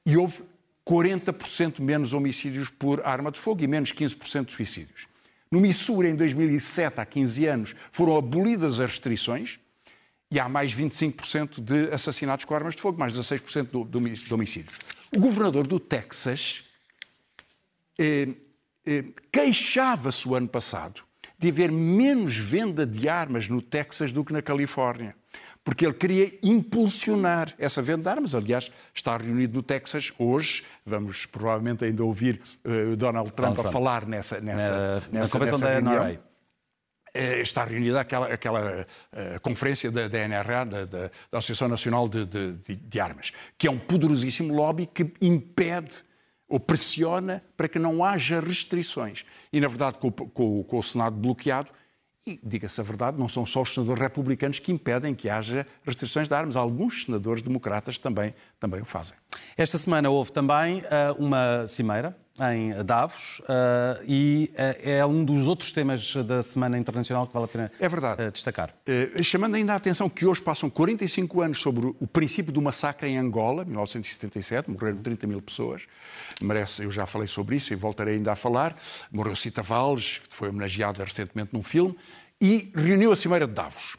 e 0.05 0.17
houve 0.17 0.43
40% 0.87 1.81
menos 1.81 2.13
homicídios 2.13 2.69
por 2.69 3.07
arma 3.07 3.31
de 3.31 3.39
fogo 3.39 3.63
e 3.63 3.67
menos 3.67 3.93
15% 3.93 4.47
de 4.47 4.53
suicídios. 4.53 5.07
No 5.51 5.61
Missouri, 5.61 6.09
em 6.09 6.17
2007, 6.17 7.01
há 7.01 7.07
15 7.07 7.47
anos, 7.47 7.77
foram 7.91 8.17
abolidas 8.17 8.81
as 8.81 8.91
restrições 8.91 9.61
e 10.31 10.41
há 10.41 10.49
mais 10.49 10.75
25% 10.75 11.61
de 11.61 11.93
assassinatos 11.93 12.47
com 12.47 12.55
armas 12.55 12.75
de 12.75 12.81
fogo, 12.81 12.99
mais 12.99 13.13
16% 13.13 14.25
de 14.25 14.35
homicídios. 14.35 14.79
O 15.15 15.21
governador 15.21 15.67
do 15.67 15.79
Texas 15.79 16.71
eh, 17.99 18.29
eh, 18.87 19.05
queixava-se 19.31 20.27
o 20.27 20.35
ano 20.35 20.49
passado 20.49 21.03
de 21.39 21.49
haver 21.49 21.71
menos 21.71 22.37
venda 22.37 22.87
de 22.87 23.09
armas 23.09 23.47
no 23.47 23.61
Texas 23.61 24.11
do 24.11 24.25
que 24.25 24.33
na 24.33 24.41
Califórnia 24.41 25.15
porque 25.65 25.87
ele 25.87 25.95
queria 25.95 26.39
impulsionar 26.43 27.55
essa 27.59 27.81
venda 27.81 28.03
de 28.03 28.09
armas. 28.09 28.35
Aliás, 28.35 28.71
está 28.93 29.17
reunido 29.17 29.55
no 29.57 29.63
Texas 29.63 30.13
hoje. 30.19 30.65
Vamos 30.85 31.27
provavelmente 31.27 31.85
ainda 31.85 32.03
ouvir 32.05 32.41
uh, 32.65 32.97
Donald 32.97 33.33
Trump 33.33 33.59
a 33.59 33.71
falar 33.71 34.07
nessa, 34.07 34.41
nessa, 34.41 35.01
na, 35.11 35.21
nessa, 35.21 35.39
convenção 35.39 35.59
nessa 35.59 35.81
da 35.81 35.91
NRA. 35.91 36.33
Eh, 37.15 37.43
está 37.43 37.63
reunida 37.65 38.01
aquela, 38.01 38.27
aquela 38.33 38.87
uh, 39.13 39.41
conferência 39.43 39.91
da, 39.91 40.09
da 40.09 40.27
NRA, 40.27 40.65
da, 40.65 40.85
da, 40.87 41.11
Associação 41.33 41.69
Nacional 41.69 42.09
de, 42.09 42.25
de, 42.25 42.75
de, 42.75 43.01
Armas, 43.01 43.33
que 43.59 43.69
é 43.69 43.71
um 43.71 43.79
poderosíssimo 43.79 44.55
lobby 44.55 44.87
que 44.87 45.13
impede 45.21 46.03
ou 46.49 46.59
pressiona 46.59 47.43
para 47.55 47.69
que 47.69 47.79
não 47.79 48.03
haja 48.03 48.41
restrições. 48.41 49.27
E, 49.53 49.61
na 49.61 49.69
verdade, 49.69 49.99
com, 49.99 50.11
com, 50.11 50.65
com 50.65 50.79
o 50.79 50.83
Senado 50.83 51.17
bloqueado, 51.17 51.71
e, 52.27 52.39
diga-se 52.43 52.81
a 52.81 52.85
verdade, 52.85 53.19
não 53.19 53.29
são 53.29 53.45
só 53.45 53.63
os 53.63 53.75
senadores 53.75 54.01
republicanos 54.01 54.59
que 54.59 54.71
impedem 54.71 55.15
que 55.15 55.29
haja 55.29 55.67
restrições 55.85 56.29
de 56.29 56.35
armas. 56.35 56.55
Alguns 56.55 57.05
senadores 57.05 57.43
democratas 57.43 57.99
também, 57.99 58.33
também 58.61 58.81
o 58.81 58.85
fazem. 58.85 59.17
Esta 59.57 59.77
semana 59.77 60.09
houve 60.09 60.31
também 60.31 60.81
uh, 60.81 61.15
uma 61.19 61.67
cimeira 61.67 62.17
em 62.41 62.73
Davos 62.83 63.41
uh, 63.41 64.03
e 64.07 64.51
uh, 64.55 64.89
é 64.89 65.05
um 65.05 65.23
dos 65.25 65.47
outros 65.47 65.71
temas 65.71 66.15
da 66.17 66.43
Semana 66.43 66.79
Internacional 66.79 67.27
que 67.27 67.33
vale 67.33 67.45
a 67.45 67.49
pena 67.49 67.73
é 67.79 67.89
verdade. 67.89 68.31
destacar. 68.31 68.75
chamando 69.23 69.55
ainda 69.57 69.75
a 69.75 69.77
atenção 69.77 70.09
que 70.09 70.25
hoje 70.25 70.41
passam 70.41 70.71
45 70.71 71.43
anos 71.43 71.61
sobre 71.61 71.87
o 71.87 72.07
princípio 72.07 72.53
do 72.53 72.63
massacre 72.63 73.09
em 73.09 73.19
Angola, 73.19 73.65
1977, 73.65 74.71
morreram 74.71 74.99
30 74.99 75.27
mil 75.27 75.43
pessoas. 75.43 75.87
Merece, 76.41 76.85
eu 76.85 76.91
já 76.91 77.05
falei 77.05 77.29
sobre 77.29 77.57
isso 77.57 77.73
e 77.73 77.77
voltarei 77.77 78.15
ainda 78.15 78.33
a 78.33 78.37
falar. 78.37 78.77
Morreu 79.11 79.37
Cita 79.37 79.63
Valles, 79.63 80.19
que 80.19 80.35
foi 80.35 80.49
homenageada 80.49 81.05
recentemente 81.05 81.51
num 81.53 81.63
filme, 81.63 81.97
e 82.41 82.73
reuniu 82.75 83.13
a 83.13 83.17
Cimeira 83.17 83.47
de 83.47 83.53
Davos. 83.53 83.97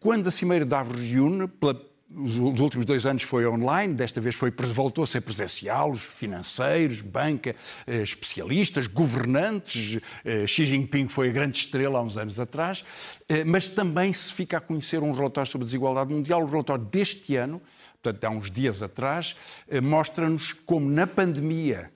Quando 0.00 0.28
a 0.28 0.30
Cimeira 0.30 0.64
de 0.64 0.70
Davos 0.70 0.98
reúne, 1.00 1.46
pela 1.46 1.74
os, 2.10 2.38
últimos 2.38 2.86
dois 2.86 3.04
anos 3.04 3.22
foi 3.22 3.46
online, 3.46 3.92
desta 3.92 4.20
vez 4.20 4.34
foi, 4.34 4.50
voltou 4.50 5.04
a 5.04 5.06
ser 5.06 5.20
presencial, 5.20 5.90
os 5.90 6.02
financeiros, 6.02 7.02
banca, 7.02 7.54
eh, 7.86 8.02
especialistas, 8.02 8.86
governantes. 8.86 10.00
Eh, 10.24 10.46
Xi 10.46 10.64
Jinping 10.64 11.08
foi 11.08 11.28
a 11.28 11.32
grande 11.32 11.58
estrela 11.58 11.98
há 11.98 12.02
uns 12.02 12.16
anos 12.16 12.40
atrás, 12.40 12.82
eh, 13.28 13.44
mas 13.44 13.68
também 13.68 14.10
se 14.12 14.32
fica 14.32 14.56
a 14.56 14.60
conhecer 14.60 15.02
um 15.02 15.12
relatório 15.12 15.50
sobre 15.50 15.64
a 15.64 15.66
desigualdade 15.66 16.12
mundial. 16.12 16.42
O 16.42 16.46
relatório 16.46 16.84
deste 16.86 17.36
ano, 17.36 17.60
portanto, 18.02 18.24
há 18.24 18.30
uns 18.30 18.50
dias 18.50 18.82
atrás, 18.82 19.36
mostra-nos 19.82 20.52
como 20.52 20.88
na 20.88 21.06
pandemia 21.06 21.90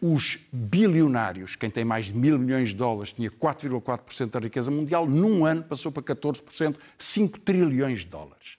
os 0.00 0.38
bilionários, 0.50 1.54
quem 1.56 1.68
tem 1.68 1.84
mais 1.84 2.06
de 2.06 2.14
mil 2.16 2.38
milhões 2.38 2.70
de 2.70 2.76
dólares, 2.76 3.12
tinha 3.12 3.30
4,4% 3.30 4.30
da 4.30 4.38
riqueza 4.38 4.70
mundial, 4.70 5.06
num 5.06 5.44
ano 5.44 5.64
passou 5.64 5.92
para 5.92 6.02
14%, 6.02 6.76
5 6.96 7.40
trilhões 7.40 8.00
de 8.00 8.06
dólares. 8.06 8.56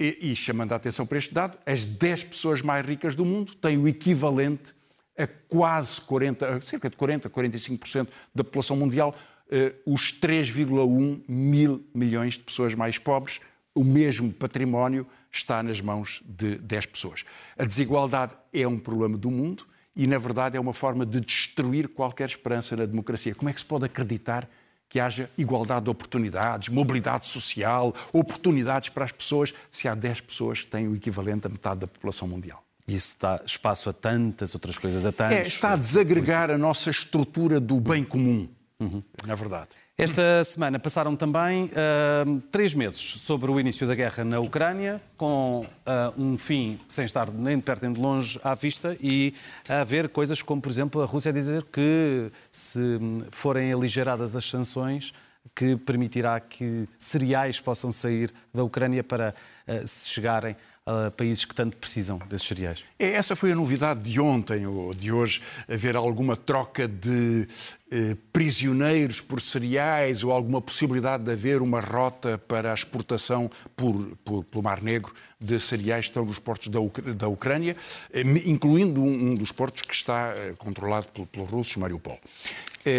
E, 0.00 0.30
e, 0.30 0.34
chamando 0.34 0.72
a 0.72 0.76
atenção 0.76 1.04
para 1.04 1.18
este 1.18 1.34
dado, 1.34 1.58
as 1.66 1.84
10 1.84 2.24
pessoas 2.24 2.62
mais 2.62 2.86
ricas 2.86 3.14
do 3.14 3.22
mundo 3.22 3.54
têm 3.54 3.76
o 3.76 3.86
equivalente 3.86 4.74
a 5.18 5.26
quase 5.26 6.00
40, 6.00 6.62
cerca 6.62 6.88
de 6.88 6.96
40, 6.96 7.28
45% 7.28 8.08
da 8.34 8.42
população 8.42 8.78
mundial, 8.78 9.14
eh, 9.50 9.74
os 9.84 10.10
3,1 10.10 11.20
mil 11.28 11.84
milhões 11.92 12.34
de 12.34 12.40
pessoas 12.40 12.74
mais 12.74 12.96
pobres, 12.96 13.40
o 13.74 13.84
mesmo 13.84 14.32
património 14.32 15.06
está 15.30 15.62
nas 15.62 15.82
mãos 15.82 16.22
de 16.24 16.56
10 16.56 16.86
pessoas. 16.86 17.24
A 17.58 17.66
desigualdade 17.66 18.32
é 18.54 18.66
um 18.66 18.78
problema 18.78 19.18
do 19.18 19.30
mundo 19.30 19.66
e, 19.94 20.06
na 20.06 20.16
verdade, 20.16 20.56
é 20.56 20.60
uma 20.60 20.72
forma 20.72 21.04
de 21.04 21.20
destruir 21.20 21.88
qualquer 21.88 22.28
esperança 22.28 22.74
na 22.74 22.86
democracia. 22.86 23.34
Como 23.34 23.50
é 23.50 23.52
que 23.52 23.60
se 23.60 23.66
pode 23.66 23.84
acreditar 23.84 24.48
que 24.90 24.98
haja 24.98 25.30
igualdade 25.38 25.84
de 25.84 25.90
oportunidades, 25.90 26.68
mobilidade 26.68 27.24
social, 27.24 27.94
oportunidades 28.12 28.88
para 28.88 29.04
as 29.04 29.12
pessoas, 29.12 29.54
se 29.70 29.86
há 29.86 29.94
10 29.94 30.20
pessoas 30.22 30.62
que 30.62 30.66
têm 30.66 30.88
o 30.88 30.96
equivalente 30.96 31.46
a 31.46 31.48
metade 31.48 31.80
da 31.80 31.86
população 31.86 32.26
mundial. 32.26 32.62
Isso 32.88 33.16
dá 33.20 33.40
espaço 33.46 33.88
a 33.88 33.92
tantas 33.92 34.52
outras 34.52 34.76
coisas, 34.76 35.06
a 35.06 35.12
tantos... 35.12 35.36
É, 35.36 35.42
está 35.42 35.74
a 35.74 35.76
desagregar 35.76 36.50
a 36.50 36.58
nossa 36.58 36.90
estrutura 36.90 37.60
do 37.60 37.78
bem 37.80 38.02
comum, 38.02 38.48
uhum. 38.80 39.00
na 39.24 39.36
verdade. 39.36 39.68
Esta 40.00 40.42
semana 40.44 40.78
passaram 40.78 41.14
também 41.14 41.66
uh, 41.66 42.40
três 42.50 42.72
meses 42.72 43.20
sobre 43.20 43.50
o 43.50 43.60
início 43.60 43.86
da 43.86 43.94
guerra 43.94 44.24
na 44.24 44.40
Ucrânia, 44.40 44.98
com 45.14 45.60
uh, 45.60 45.68
um 46.16 46.38
fim 46.38 46.80
sem 46.88 47.04
estar 47.04 47.30
nem 47.30 47.58
de 47.58 47.62
perto 47.62 47.82
nem 47.82 47.92
de 47.92 48.00
longe 48.00 48.40
à 48.42 48.54
vista 48.54 48.96
e 48.98 49.34
a 49.68 49.82
haver 49.82 50.08
coisas 50.08 50.40
como, 50.40 50.58
por 50.58 50.70
exemplo, 50.70 51.02
a 51.02 51.04
Rússia 51.04 51.30
dizer 51.30 51.64
que 51.64 52.32
se 52.50 52.98
forem 53.30 53.74
aligeradas 53.74 54.34
as 54.34 54.46
sanções, 54.46 55.12
que 55.54 55.76
permitirá 55.76 56.40
que 56.40 56.88
cereais 56.98 57.60
possam 57.60 57.92
sair 57.92 58.32
da 58.54 58.64
Ucrânia 58.64 59.04
para 59.04 59.34
uh, 59.68 59.86
se 59.86 60.08
chegarem 60.08 60.56
a 60.86 61.10
países 61.10 61.44
que 61.44 61.54
tanto 61.54 61.76
precisam 61.76 62.18
desses 62.28 62.46
cereais. 62.48 62.84
É, 62.98 63.12
essa 63.12 63.36
foi 63.36 63.52
a 63.52 63.54
novidade 63.54 64.00
de 64.00 64.20
ontem 64.20 64.66
ou 64.66 64.92
de 64.92 65.12
hoje, 65.12 65.40
haver 65.68 65.94
alguma 65.94 66.36
troca 66.36 66.88
de 66.88 67.46
eh, 67.92 68.16
prisioneiros 68.32 69.20
por 69.20 69.40
cereais 69.40 70.22
ou 70.22 70.30
alguma 70.30 70.62
possibilidade 70.62 71.24
de 71.24 71.32
haver 71.32 71.60
uma 71.60 71.80
rota 71.80 72.38
para 72.38 72.70
a 72.70 72.74
exportação 72.74 73.50
por, 73.74 74.16
por, 74.24 74.44
pelo 74.44 74.62
Mar 74.62 74.80
Negro 74.80 75.12
de 75.40 75.58
cereais 75.58 76.04
que 76.04 76.10
estão 76.10 76.24
nos 76.24 76.38
portos 76.38 76.68
da, 76.68 76.78
da 77.14 77.26
Ucrânia, 77.26 77.76
eh, 78.12 78.22
incluindo 78.46 79.02
um, 79.02 79.30
um, 79.30 79.34
dos 79.34 79.50
portos 79.50 79.82
que 79.82 79.92
está 79.92 80.32
eh, 80.36 80.54
controlado 80.56 81.08
pelos 81.32 81.50
russos, 81.50 81.76
Mariupol. 81.78 82.16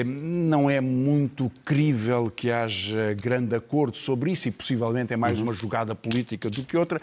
Não 0.05 0.69
é 0.69 0.79
muito 0.79 1.49
crível 1.65 2.29
que 2.29 2.51
haja 2.51 3.13
grande 3.13 3.55
acordo 3.55 3.97
sobre 3.97 4.31
isso 4.31 4.47
e 4.47 4.51
possivelmente 4.51 5.11
é 5.11 5.17
mais 5.17 5.39
uhum. 5.39 5.45
uma 5.45 5.53
jogada 5.53 5.95
política 5.95 6.51
do 6.51 6.63
que 6.63 6.77
outra, 6.77 7.01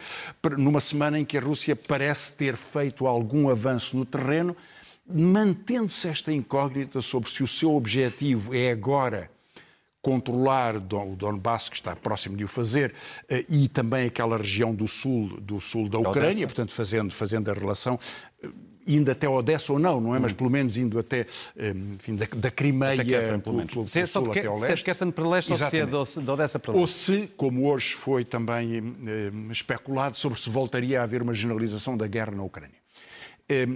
numa 0.57 0.78
semana 0.78 1.18
em 1.18 1.25
que 1.25 1.37
a 1.37 1.40
Rússia 1.40 1.75
parece 1.75 2.35
ter 2.35 2.54
feito 2.54 3.07
algum 3.07 3.49
avanço 3.50 3.97
no 3.97 4.04
terreno 4.04 4.54
mantendo-se 5.12 6.09
esta 6.09 6.33
incógnita 6.33 7.00
sobre 7.00 7.31
se 7.31 7.43
o 7.43 7.47
seu 7.47 7.75
objetivo 7.75 8.55
é 8.55 8.71
agora 8.71 9.31
controlar 10.00 10.77
o 10.77 11.17
Donbass, 11.17 11.69
que 11.69 11.77
está 11.77 11.95
próximo 11.95 12.37
de 12.37 12.45
o 12.45 12.49
fazer, 12.49 12.95
eh, 13.29 13.45
e 13.49 13.69
também 13.69 14.07
aquela 14.07 14.38
região 14.38 14.75
do 14.75 14.87
sul, 14.87 15.38
do 15.41 15.61
sul 15.61 15.88
da 15.88 15.99
Ucrânia, 15.99 16.47
portanto, 16.47 16.73
fazendo, 16.73 17.12
fazendo 17.12 17.50
a 17.50 17.55
relação 17.55 17.99
eh, 18.43 18.49
indo 18.88 19.11
até 19.11 19.29
Odessa 19.29 19.73
ou 19.73 19.79
não, 19.79 20.00
não 20.00 20.17
é? 20.17 20.19
Mas 20.19 20.33
hum. 20.33 20.37
pelo 20.37 20.50
menos 20.50 20.77
indo 20.79 20.99
até, 20.99 21.27
eh, 21.57 21.75
enfim, 21.95 22.17
da, 22.17 22.27
da 22.35 22.50
Crimeia 22.50 23.05
pelo, 23.05 23.41
pelo, 23.41 23.67
pelo 23.67 23.87
se 23.87 24.00
é 24.00 24.07
só 24.07 24.21
de, 24.23 24.31
até 24.31 24.47
ao 24.47 24.55
leste. 24.55 24.67
Se 24.67 24.73
é 24.73 24.75
de 24.77 24.85
Kherson 24.85 25.11
para 25.11 25.29
leste 25.29 25.53
Exatamente. 25.53 25.95
ou 25.95 26.07
se 26.07 26.19
é 26.19 26.23
de 26.23 26.31
Odessa 26.31 26.59
para 26.59 26.73
leste. 26.73 26.81
Ou 26.81 26.87
se, 26.87 27.31
como 27.37 27.71
hoje 27.71 27.95
foi 27.95 28.25
também 28.25 28.97
eh, 29.07 29.31
especulado, 29.53 30.17
sobre 30.17 30.41
se 30.41 30.49
voltaria 30.49 31.00
a 31.00 31.05
haver 31.05 31.23
uma 31.23 31.35
generalização 31.35 31.97
da 31.97 32.07
guerra 32.07 32.33
na 32.33 32.43
Ucrânia. 32.43 32.79
Eh, 33.49 33.67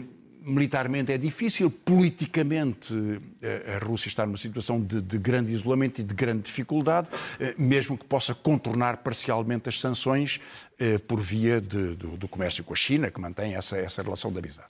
militarmente 0.45 1.13
é 1.13 1.19
difícil, 1.19 1.71
politicamente 1.71 2.95
eh, 3.41 3.79
a 3.81 3.85
Rússia 3.85 4.09
está 4.09 4.27
numa 4.27 4.37
situação 4.37 4.81
de, 4.81 5.01
de, 5.01 5.19
grande 5.19 5.53
isolamento 5.53 6.01
e 6.01 6.05
de 6.05 6.15
grande 6.15 6.43
dificuldade, 6.43 7.09
eh, 7.39 7.55
mesmo 7.57 7.97
que 7.97 8.05
possa 8.05 8.35
contornar 8.35 8.99
parcialmente 8.99 9.69
as 9.69 9.81
sanções 9.81 10.41
eh, 10.79 10.99
por 10.99 11.21
via 11.21 11.61
de, 11.61 11.95
do, 11.95 12.17
do, 12.17 12.29
comércio 12.29 12.65
com 12.65 12.73
a 12.73 12.77
China, 12.77 13.11
que 13.11 13.21
mantém 13.21 13.55
essa, 13.55 13.77
essa 13.77 14.03
relação 14.03 14.33
de 14.33 14.39
amizade. 14.39 14.69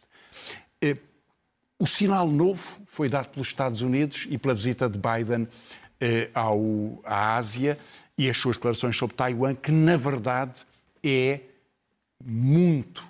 O 1.78 1.86
sinal 1.86 2.28
novo 2.28 2.62
foi 2.86 3.08
dado 3.08 3.28
pelos 3.28 3.48
Estados 3.48 3.82
Unidos 3.82 4.26
e 4.30 4.38
pela 4.38 4.54
visita 4.54 4.88
de 4.88 4.98
Biden 4.98 5.48
ao, 6.32 7.00
à 7.04 7.36
Ásia 7.36 7.76
e 8.16 8.30
as 8.30 8.36
suas 8.36 8.56
declarações 8.56 8.96
sobre 8.96 9.16
Taiwan, 9.16 9.54
que 9.54 9.72
na 9.72 9.96
verdade 9.96 10.64
é 11.02 11.40
muito 12.24 13.04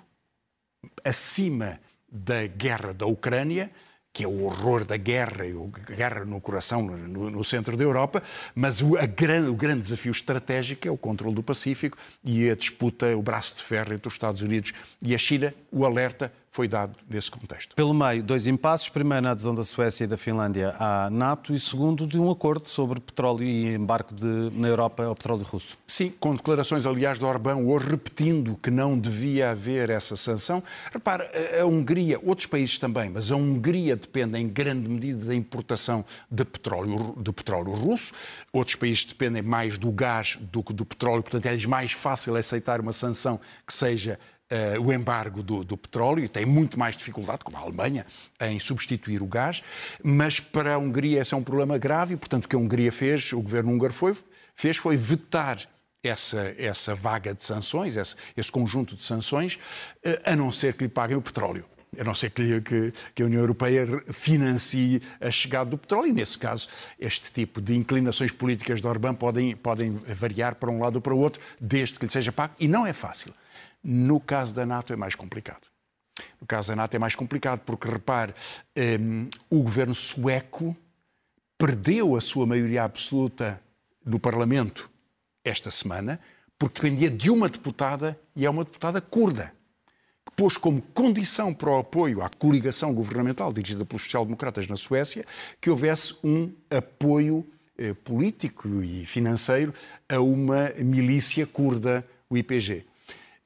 acima 1.03 1.79
da 2.13 2.45
guerra 2.45 2.93
da 2.93 3.07
Ucrânia, 3.07 3.71
que 4.13 4.23
é 4.23 4.27
o 4.27 4.43
horror 4.43 4.85
da 4.85 4.95
guerra, 4.95 5.43
a 5.43 5.91
guerra 5.91 6.23
no 6.23 6.39
coração, 6.39 6.83
no, 6.83 7.31
no 7.31 7.43
centro 7.43 7.75
da 7.75 7.83
Europa, 7.83 8.21
mas 8.53 8.79
o, 8.83 8.91
gran, 9.15 9.49
o, 9.49 9.55
grande 9.55 9.81
desafio 9.81 10.11
estratégico 10.11 10.87
é 10.87 10.91
o 10.91 10.97
controle 10.97 11.33
do 11.33 11.41
Pacífico 11.41 11.97
e 12.23 12.47
a 12.47 12.55
disputa, 12.55 13.17
o 13.17 13.23
braço 13.23 13.55
de 13.55 13.63
ferro 13.63 13.91
entre 13.91 14.07
os 14.07 14.13
Estados 14.13 14.43
Unidos 14.43 14.71
e 15.01 15.15
a 15.15 15.17
China. 15.17 15.51
O 15.71 15.83
alerta 15.83 16.31
foi 16.53 16.67
dado 16.67 16.95
nesse 17.09 17.31
contexto. 17.31 17.75
Pelo 17.75 17.95
meio, 17.95 18.21
dois 18.21 18.45
impasses. 18.45 18.87
Primeiro, 18.87 19.23
na 19.23 19.31
adesão 19.31 19.55
da 19.55 19.63
Suécia 19.63 20.03
e 20.03 20.07
da 20.07 20.15
Finlândia 20.15 20.75
à 20.79 21.09
NATO 21.09 21.51
e 21.51 21.59
segundo, 21.59 22.05
de 22.05 22.19
um 22.19 22.29
acordo 22.29 22.67
sobre 22.67 22.99
petróleo 22.99 23.43
e 23.43 23.73
embarque 23.73 24.13
de, 24.13 24.51
na 24.53 24.67
Europa 24.67 25.03
ao 25.03 25.15
petróleo 25.15 25.41
russo. 25.41 25.79
Sim, 25.87 26.13
com 26.19 26.35
declarações, 26.35 26.85
aliás, 26.85 27.17
de 27.17 27.25
Orbán, 27.25 27.55
hoje 27.55 27.87
repetindo 27.87 28.55
que 28.61 28.69
não 28.69 28.97
devia 28.97 29.49
haver 29.49 29.89
essa 29.89 30.15
sanção. 30.15 30.61
Repara, 30.91 31.31
a 31.59 31.65
Hungria, 31.65 32.19
outros 32.23 32.45
países 32.45 32.77
também, 32.77 33.09
mas 33.09 33.31
a 33.31 33.35
Hungria 33.35 33.95
depende 33.95 34.37
em 34.37 34.47
grande 34.47 34.87
medida 34.87 35.25
da 35.25 35.33
importação 35.33 36.05
de 36.29 36.45
petróleo, 36.45 37.15
de 37.17 37.33
petróleo 37.33 37.71
russo. 37.71 38.13
Outros 38.51 38.75
países 38.75 39.05
dependem 39.05 39.41
mais 39.41 39.79
do 39.79 39.91
gás 39.91 40.37
do 40.39 40.61
que 40.61 40.71
do 40.71 40.85
petróleo, 40.85 41.23
portanto 41.23 41.47
é-lhes 41.47 41.65
mais 41.65 41.93
fácil 41.93 42.35
aceitar 42.35 42.79
uma 42.79 42.93
sanção 42.93 43.39
que 43.65 43.73
seja 43.73 44.19
uh, 44.53 44.81
o 44.81 44.93
embargo 44.93 45.41
do, 45.41 45.63
do, 45.63 45.75
petróleo 45.75 46.23
e 46.23 46.27
tem 46.27 46.45
muito 46.45 46.77
mais 46.77 46.95
dificuldade, 46.95 47.43
como 47.43 47.57
a 47.57 47.61
Alemanha, 47.61 48.05
em 48.39 48.59
substituir 48.59 49.21
o 49.21 49.25
gás, 49.25 49.63
mas 50.03 50.39
para 50.39 50.75
a 50.75 50.77
Hungria 50.77 51.21
esse 51.21 51.33
é 51.33 51.37
um 51.37 51.43
problema 51.43 51.77
grave 51.77 52.13
e, 52.13 52.17
portanto, 52.17 52.45
o 52.45 52.47
que 52.47 52.55
a 52.55 52.59
Hungria 52.59 52.91
fez, 52.91 53.33
o 53.33 53.41
governo 53.41 53.71
húngaro 53.71 53.93
foi, 53.93 54.15
fez 54.55 54.77
foi 54.77 54.95
vetar 54.95 55.57
essa, 56.03 56.53
essa 56.57 56.93
vaga 56.93 57.33
de 57.33 57.43
sanções, 57.43 57.97
esse, 57.97 58.15
esse 58.35 58.51
conjunto 58.51 58.95
de 58.95 59.01
sanções, 59.01 59.55
uh, 60.05 60.21
a 60.23 60.35
não 60.35 60.51
ser 60.51 60.73
que 60.73 60.83
lhe 60.83 60.89
paguem 60.89 61.17
o 61.17 61.21
petróleo. 61.21 61.65
A 61.99 62.03
não 62.03 62.15
ser 62.15 62.31
que, 62.31 62.59
que, 62.61 62.91
que, 63.13 63.21
a 63.21 63.25
União 63.27 63.39
Europeia 63.39 63.85
financie 64.11 64.99
a 65.21 65.29
chegada 65.29 65.69
do 65.69 65.77
petróleo, 65.77 66.09
e 66.09 66.13
nesse 66.13 66.39
caso, 66.39 66.67
este 66.99 67.31
tipo 67.31 67.61
de 67.61 67.75
inclinações 67.75 68.31
políticas 68.31 68.81
de 68.81 68.87
Orbán 68.87 69.13
podem, 69.13 69.55
podem 69.55 69.91
variar 69.91 70.55
para 70.55 70.71
um 70.71 70.81
lado 70.81 70.95
ou 70.95 71.01
para 71.01 71.13
o 71.13 71.19
outro, 71.19 71.39
desde 71.61 71.99
que 71.99 72.05
lhe 72.07 72.11
seja 72.11 72.31
pago, 72.31 72.55
e 72.59 72.67
não 72.67 72.87
é 72.87 72.93
fácil. 72.93 73.31
No 73.83 74.19
caso 74.19 74.55
da 74.55 74.65
NATO 74.65 74.93
é 74.93 74.95
mais 74.95 75.15
complicado. 75.15 75.67
No 76.39 76.47
caso 76.47 76.69
da 76.69 76.75
NATO 76.75 76.95
é 76.95 76.99
mais 76.99 77.15
complicado 77.15 77.61
porque, 77.61 77.87
repare, 77.87 78.33
um, 78.77 79.27
o 79.49 79.63
governo 79.63 79.95
sueco 79.95 80.75
perdeu 81.57 82.15
a 82.15 82.21
sua 82.21 82.45
maioria 82.45 82.83
absoluta 82.83 83.61
no 84.05 84.19
Parlamento 84.19 84.89
esta 85.43 85.71
semana 85.71 86.19
porque 86.57 86.81
dependia 86.81 87.09
de 87.09 87.29
uma 87.29 87.49
deputada 87.49 88.17
e 88.35 88.45
é 88.45 88.49
uma 88.49 88.63
deputada 88.63 89.01
curda 89.01 89.53
que 90.25 90.33
pôs 90.35 90.55
como 90.55 90.81
condição 90.81 91.53
para 91.53 91.69
o 91.69 91.79
apoio 91.79 92.21
à 92.21 92.29
coligação 92.29 92.93
governamental 92.93 93.51
dirigida 93.51 93.83
pelos 93.83 94.03
social-democratas 94.03 94.67
na 94.67 94.75
Suécia 94.75 95.25
que 95.59 95.69
houvesse 95.69 96.15
um 96.23 96.53
apoio 96.69 97.45
eh, 97.77 97.93
político 97.93 98.81
e 98.81 99.05
financeiro 99.05 99.73
a 100.07 100.19
uma 100.21 100.69
milícia 100.77 101.45
curda, 101.45 102.05
o 102.29 102.37
IPG. 102.37 102.85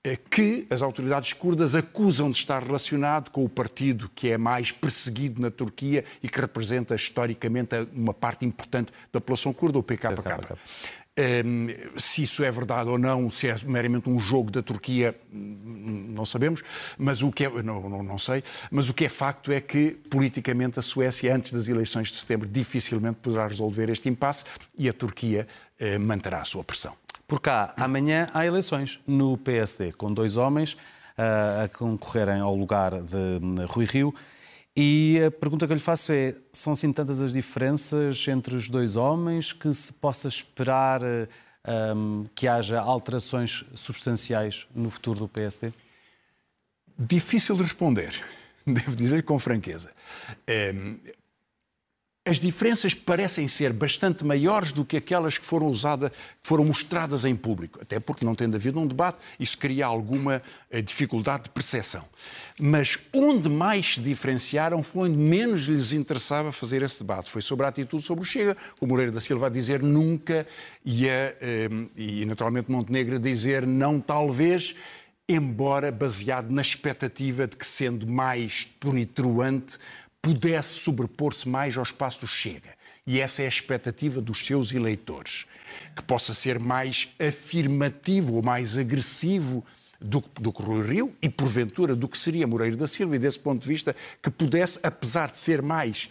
É 0.08 0.16
que 0.16 0.66
as 0.70 0.82
autoridades 0.82 1.34
curdas 1.34 1.76
acusam 1.76 2.32
de 2.32 2.38
estar 2.38 2.64
relacionado 2.64 3.30
com 3.30 3.44
o 3.44 3.50
partido 3.50 4.10
que 4.16 4.30
é 4.30 4.38
mais 4.38 4.72
perseguido 4.72 5.42
na 5.42 5.52
Turquia 5.52 6.06
e 6.24 6.30
que 6.30 6.40
representa 6.40 6.96
historicamente 6.96 7.76
uma 7.94 8.14
parte 8.14 8.46
importante 8.46 8.94
da 9.12 9.20
população 9.20 9.52
curda, 9.52 9.80
o 9.80 9.84
PKK. 9.84 10.56
Um, 11.20 11.68
se 12.00 12.24
isso 12.24 12.42
é 12.42 12.50
verdade 12.50 12.90
ou 12.90 12.98
não, 12.98 13.30
se 13.30 13.50
é 13.50 13.56
meramente 13.66 14.10
um 14.10 14.18
jogo 14.18 14.50
da 14.50 14.62
Turquia, 14.62 15.14
não 15.30 16.26
sabemos, 16.26 16.64
mas 16.98 17.22
o 17.22 17.30
que 17.30 17.44
é, 17.44 17.50
não, 17.62 17.90
não, 17.90 18.02
não, 18.02 18.18
sei, 18.18 18.42
mas 18.72 18.88
o 18.88 18.94
que 18.94 19.04
é 19.04 19.10
facto 19.10 19.52
é 19.52 19.60
que 19.60 19.98
politicamente 20.10 20.80
a 20.80 20.82
Suécia, 20.82 21.36
antes 21.36 21.52
das 21.52 21.68
eleições 21.68 22.10
de 22.10 22.16
setembro, 22.16 22.48
dificilmente 22.48 23.18
poderá 23.18 23.46
resolver 23.46 23.90
este 23.90 24.08
impasse 24.08 24.46
e 24.78 24.88
a 24.88 24.94
Turquia 24.94 25.46
uh, 25.82 26.00
manterá 26.00 26.40
a 26.40 26.46
sua 26.46 26.64
pressão. 26.64 26.96
Por 27.28 27.42
cá, 27.42 27.74
amanhã 27.76 28.28
há 28.34 28.46
eleições 28.46 29.02
no 29.06 29.38
PSD, 29.38 29.92
com 29.92 30.08
dois 30.08 30.38
homens 30.38 30.74
uh, 30.74 31.66
a 31.66 31.68
concorrerem 31.68 32.40
ao 32.40 32.56
lugar 32.56 33.02
de 33.02 33.18
hum, 33.18 33.56
Rui 33.68 33.84
Rio. 33.84 34.16
E 34.74 35.22
a 35.22 35.30
pergunta 35.30 35.68
que 35.68 35.74
eu 35.74 35.76
lhe 35.76 35.84
faço 35.84 36.14
é: 36.14 36.36
são 36.54 36.72
assim 36.72 36.94
tantas 36.94 37.22
as 37.22 37.34
diferenças 37.34 38.26
entre 38.30 38.56
os 38.56 38.70
dois 38.70 38.96
homens 38.96 39.52
que 39.52 39.74
se 39.74 39.92
possa 39.92 40.30
esperar 40.30 41.02
um, 41.68 42.28
que 42.34 42.48
haja 42.48 42.80
alterações 42.80 43.66
substanciais 43.76 44.66
no 44.74 44.90
futuro 44.90 45.20
do 45.20 45.28
PSD? 45.28 45.74
Difícil 46.98 47.58
de 47.58 47.64
responder, 47.64 48.14
devo 48.66 48.96
dizer 48.96 49.24
com 49.24 49.38
franqueza. 49.38 49.90
Um, 50.74 50.98
as 52.28 52.40
diferenças 52.40 52.94
parecem 52.94 53.48
ser 53.48 53.72
bastante 53.72 54.26
maiores 54.26 54.74
do 54.74 54.84
que 54.84 54.98
aquelas 54.98 55.38
que 55.38 55.46
foram 55.46 55.68
usadas, 55.68 56.12
que 56.12 56.18
foram 56.48 56.66
mostradas 56.66 57.24
em 57.24 57.36
público, 57.36 57.80
até 57.82 58.00
porque 58.00 58.26
não 58.26 58.36
tendo 58.36 58.56
havido 58.56 58.80
um 58.80 58.86
debate, 58.86 59.18
isso 59.40 59.58
cria 59.58 59.86
alguma 59.86 60.42
eh, 60.70 60.82
dificuldade 60.82 61.44
de 61.44 61.50
percepção. 61.52 62.04
Mas 62.60 63.00
onde 63.14 63.48
mais 63.48 63.96
se 63.96 64.02
diferenciaram 64.02 64.84
foi 64.84 65.10
onde 65.10 65.18
menos 65.18 65.62
lhes 65.62 65.94
interessava 65.94 66.52
fazer 66.52 66.82
esse 66.82 67.00
debate. 67.00 67.32
Foi 67.32 67.42
sobre 67.42 67.66
a 67.66 67.70
atitude 67.70 68.04
sobre 68.04 68.24
o 68.24 68.26
Chega, 68.26 68.58
o 68.82 68.86
Moreira 68.86 69.12
da 69.12 69.22
Silva 69.22 69.48
a 69.48 69.50
dizer 69.50 69.82
nunca 69.82 70.46
e, 70.84 71.10
a, 71.10 71.14
eh, 71.40 71.70
e 71.96 72.26
naturalmente 72.26 72.70
Montenegro 72.70 73.16
a 73.16 73.20
dizer 73.20 73.66
não 73.66 74.02
talvez, 74.02 74.76
embora 75.30 75.92
baseado 75.94 76.52
na 76.52 76.62
expectativa 76.62 77.48
de 77.48 77.56
que 77.56 77.66
sendo 77.66 78.06
mais 78.06 78.66
tonitruante 78.80 79.78
pudesse 80.28 80.80
sobrepor-se 80.80 81.48
mais 81.48 81.78
ao 81.78 81.84
espaço 81.84 82.20
do 82.20 82.28
Chega. 82.28 82.76
E 83.06 83.22
essa 83.22 83.44
é 83.44 83.46
a 83.46 83.48
expectativa 83.48 84.20
dos 84.20 84.46
seus 84.46 84.74
eleitores. 84.74 85.46
Que 85.96 86.04
possa 86.04 86.34
ser 86.34 86.60
mais 86.60 87.08
afirmativo 87.18 88.34
ou 88.34 88.44
mais 88.44 88.78
agressivo 88.78 89.64
do, 90.02 90.22
do 90.38 90.52
que 90.52 90.62
Rui 90.62 90.86
Rio 90.86 91.16
e, 91.22 91.30
porventura, 91.30 91.96
do 91.96 92.10
que 92.10 92.18
seria 92.18 92.46
Moreira 92.46 92.76
da 92.76 92.88
Silva, 92.88 93.16
e 93.16 93.20
desse 93.20 93.40
ponto 93.40 93.62
de 93.62 93.68
vista, 93.70 93.96
que 94.22 94.30
pudesse, 94.30 94.78
apesar 94.84 95.32
de 95.32 95.38
ser 95.38 95.62
mais 95.62 96.10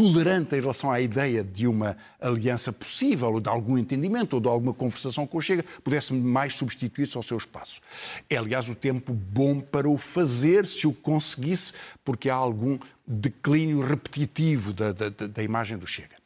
tolerante 0.00 0.56
em 0.56 0.60
relação 0.60 0.90
à 0.90 0.98
ideia 0.98 1.44
de 1.44 1.66
uma 1.66 1.94
aliança 2.18 2.72
possível, 2.72 3.34
ou 3.34 3.40
de 3.40 3.50
algum 3.50 3.76
entendimento, 3.76 4.32
ou 4.32 4.40
de 4.40 4.48
alguma 4.48 4.72
conversação 4.72 5.26
com 5.26 5.36
o 5.36 5.42
Chega, 5.42 5.62
pudesse 5.84 6.14
mais 6.14 6.54
substituir-se 6.54 7.18
ao 7.18 7.22
seu 7.22 7.36
espaço. 7.36 7.82
É, 8.28 8.38
aliás, 8.38 8.70
o 8.70 8.74
tempo 8.74 9.12
bom 9.12 9.60
para 9.60 9.86
o 9.86 9.98
fazer, 9.98 10.66
se 10.66 10.86
o 10.86 10.92
conseguisse, 10.94 11.74
porque 12.02 12.30
há 12.30 12.34
algum 12.34 12.78
declínio 13.06 13.80
repetitivo 13.82 14.72
da, 14.72 14.92
da, 14.92 15.10
da 15.10 15.42
imagem 15.42 15.76
do 15.76 15.86
Chega. 15.86 16.16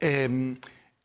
Ehm, 0.00 0.56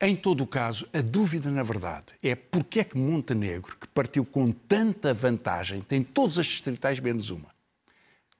em 0.02 0.16
todo 0.16 0.44
o 0.44 0.48
caso, 0.48 0.88
a 0.92 1.02
dúvida, 1.02 1.52
na 1.52 1.62
verdade, 1.62 2.16
é 2.24 2.34
porque 2.34 2.80
é 2.80 2.84
que 2.84 2.98
Montenegro, 2.98 3.78
que 3.80 3.88
partiu 3.90 4.26
com 4.26 4.52
tanta 4.52 5.14
vantagem, 5.14 5.82
tem 5.82 6.02
todas 6.02 6.40
as 6.40 6.48
distritais 6.48 7.00
menos 7.00 7.30
uma, 7.30 7.50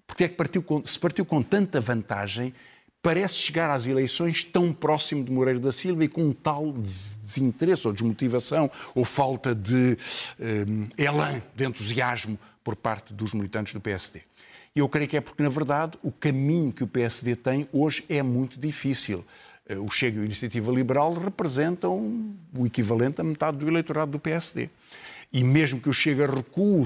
porque 0.08 0.24
é 0.24 0.28
que 0.28 0.36
partiu 0.36 0.64
com, 0.64 0.84
se 0.84 0.98
partiu 0.98 1.26
com 1.26 1.44
tanta 1.44 1.80
vantagem, 1.80 2.56
parece 3.08 3.36
chegar 3.36 3.70
às 3.70 3.88
eleições 3.88 4.44
tão 4.44 4.74
próximo 4.74 5.24
de 5.24 5.32
Moreira 5.32 5.62
da 5.62 5.72
Silva 5.72 6.04
e 6.04 6.10
com 6.10 6.26
um 6.26 6.34
tal 6.34 6.74
desinteresse 6.74 7.88
ou 7.88 7.94
desmotivação 7.94 8.70
ou 8.94 9.06
falta 9.06 9.56
de 9.56 9.98
um, 10.38 10.90
elan, 10.98 11.42
de 11.56 11.64
entusiasmo 11.64 12.38
por 12.62 12.76
parte 12.76 13.14
dos 13.14 13.34
militantes 13.34 13.74
do 13.74 13.80
PSD. 13.80 14.24
E 14.76 14.80
eu 14.80 14.90
creio 14.90 15.08
que 15.08 15.16
é 15.16 15.22
porque, 15.22 15.42
na 15.42 15.48
verdade, 15.48 15.98
o 16.04 16.12
caminho 16.12 16.74
que 16.74 16.84
o 16.84 16.88
PSD 16.88 17.38
tem 17.38 17.66
hoje 17.72 18.04
é 18.10 18.22
muito 18.22 18.60
difícil. 18.60 19.24
Eh, 19.70 19.78
o 19.78 19.90
Chega 19.90 20.20
e 20.20 20.24
a 20.24 20.26
Iniciativa 20.26 20.70
Liberal 20.70 21.14
representam 21.14 22.36
o 22.54 22.66
equivalente 22.66 23.22
a 23.22 23.24
metade 23.24 23.56
do 23.56 23.70
eleitorado 23.70 24.12
do 24.12 24.20
PSD. 24.20 24.70
E 25.32 25.44
mesmo 25.44 25.80
que 25.80 25.90
o 25.90 25.94
Chega 25.94 26.26
recue, 26.26 26.84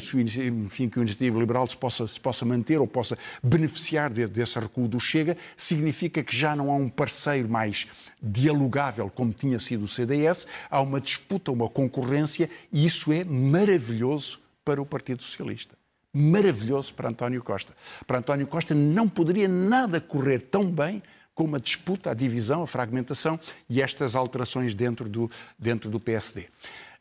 enfim, 0.47 0.89
que 0.89 0.99
o 0.99 1.01
Iniciativa 1.01 1.39
Liberal 1.39 1.67
se 1.67 1.77
possa, 1.77 2.07
se 2.07 2.19
possa 2.19 2.43
manter 2.43 2.79
ou 2.79 2.87
possa 2.87 3.17
beneficiar 3.41 4.09
de, 4.09 4.25
desse 4.27 4.59
recuo 4.59 4.87
do 4.87 4.99
Chega, 4.99 5.37
significa 5.55 6.23
que 6.23 6.35
já 6.35 6.55
não 6.55 6.71
há 6.71 6.75
um 6.75 6.89
parceiro 6.89 7.47
mais 7.47 7.87
dialogável 8.21 9.11
como 9.13 9.31
tinha 9.31 9.59
sido 9.59 9.85
o 9.85 9.87
CDS, 9.87 10.47
há 10.69 10.81
uma 10.81 10.99
disputa, 10.99 11.51
uma 11.51 11.69
concorrência, 11.69 12.49
e 12.71 12.85
isso 12.85 13.11
é 13.11 13.23
maravilhoso 13.23 14.39
para 14.65 14.81
o 14.81 14.85
Partido 14.85 15.23
Socialista 15.23 15.75
maravilhoso 16.13 16.93
para 16.93 17.09
António 17.09 17.41
Costa. 17.41 17.73
Para 18.05 18.17
António 18.17 18.45
Costa 18.45 18.75
não 18.75 19.07
poderia 19.07 19.47
nada 19.47 20.01
correr 20.01 20.39
tão 20.39 20.69
bem 20.69 21.01
como 21.33 21.55
a 21.55 21.59
disputa, 21.59 22.11
a 22.11 22.13
divisão, 22.13 22.63
a 22.63 22.67
fragmentação 22.67 23.39
e 23.69 23.81
estas 23.81 24.15
alterações 24.15 24.75
dentro 24.75 25.07
do, 25.07 25.31
dentro 25.57 25.89
do 25.89 25.99
PSD. 25.99 26.47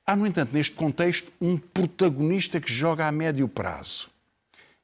Há, 0.07 0.17
no 0.17 0.27
entanto, 0.27 0.53
neste 0.53 0.75
contexto, 0.75 1.33
um 1.41 1.57
protagonista 1.57 2.61
que 2.61 2.73
joga 2.73 3.07
a 3.07 3.13
médio 3.13 3.47
prazo, 3.47 4.11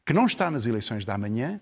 que 0.05 0.13
não 0.13 0.27
está 0.27 0.51
nas 0.51 0.67
eleições 0.67 1.05
da 1.05 1.19
manhã, 1.19 1.61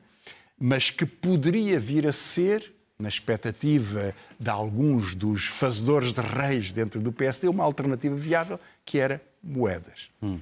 mas 0.59 0.91
que 0.91 1.07
poderia 1.07 1.81
vir 1.81 2.07
a 2.07 2.13
ser, 2.13 2.73
na 2.99 3.09
expectativa 3.09 4.15
de 4.39 4.51
alguns 4.51 5.15
dos 5.15 5.47
fazedores 5.47 6.13
de 6.13 6.21
reis 6.21 6.71
dentro 6.71 7.01
do 7.01 7.13
PSD, 7.13 7.49
uma 7.49 7.65
alternativa 7.65 8.15
viável, 8.15 8.61
que 8.85 8.99
era 8.99 9.21
moedas. 9.43 10.11
Hum 10.23 10.41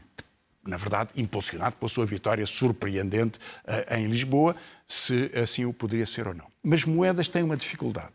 na 0.64 0.76
verdade, 0.76 1.10
impulsionado 1.16 1.76
pela 1.76 1.88
sua 1.88 2.06
vitória 2.06 2.46
surpreendente 2.46 3.38
uh, 3.64 3.94
em 3.94 4.06
Lisboa, 4.06 4.54
se 4.86 5.30
assim 5.34 5.64
o 5.64 5.72
poderia 5.72 6.06
ser 6.06 6.28
ou 6.28 6.34
não. 6.34 6.46
Mas 6.62 6.84
Moedas 6.84 7.28
tem 7.28 7.42
uma 7.42 7.56
dificuldade. 7.56 8.14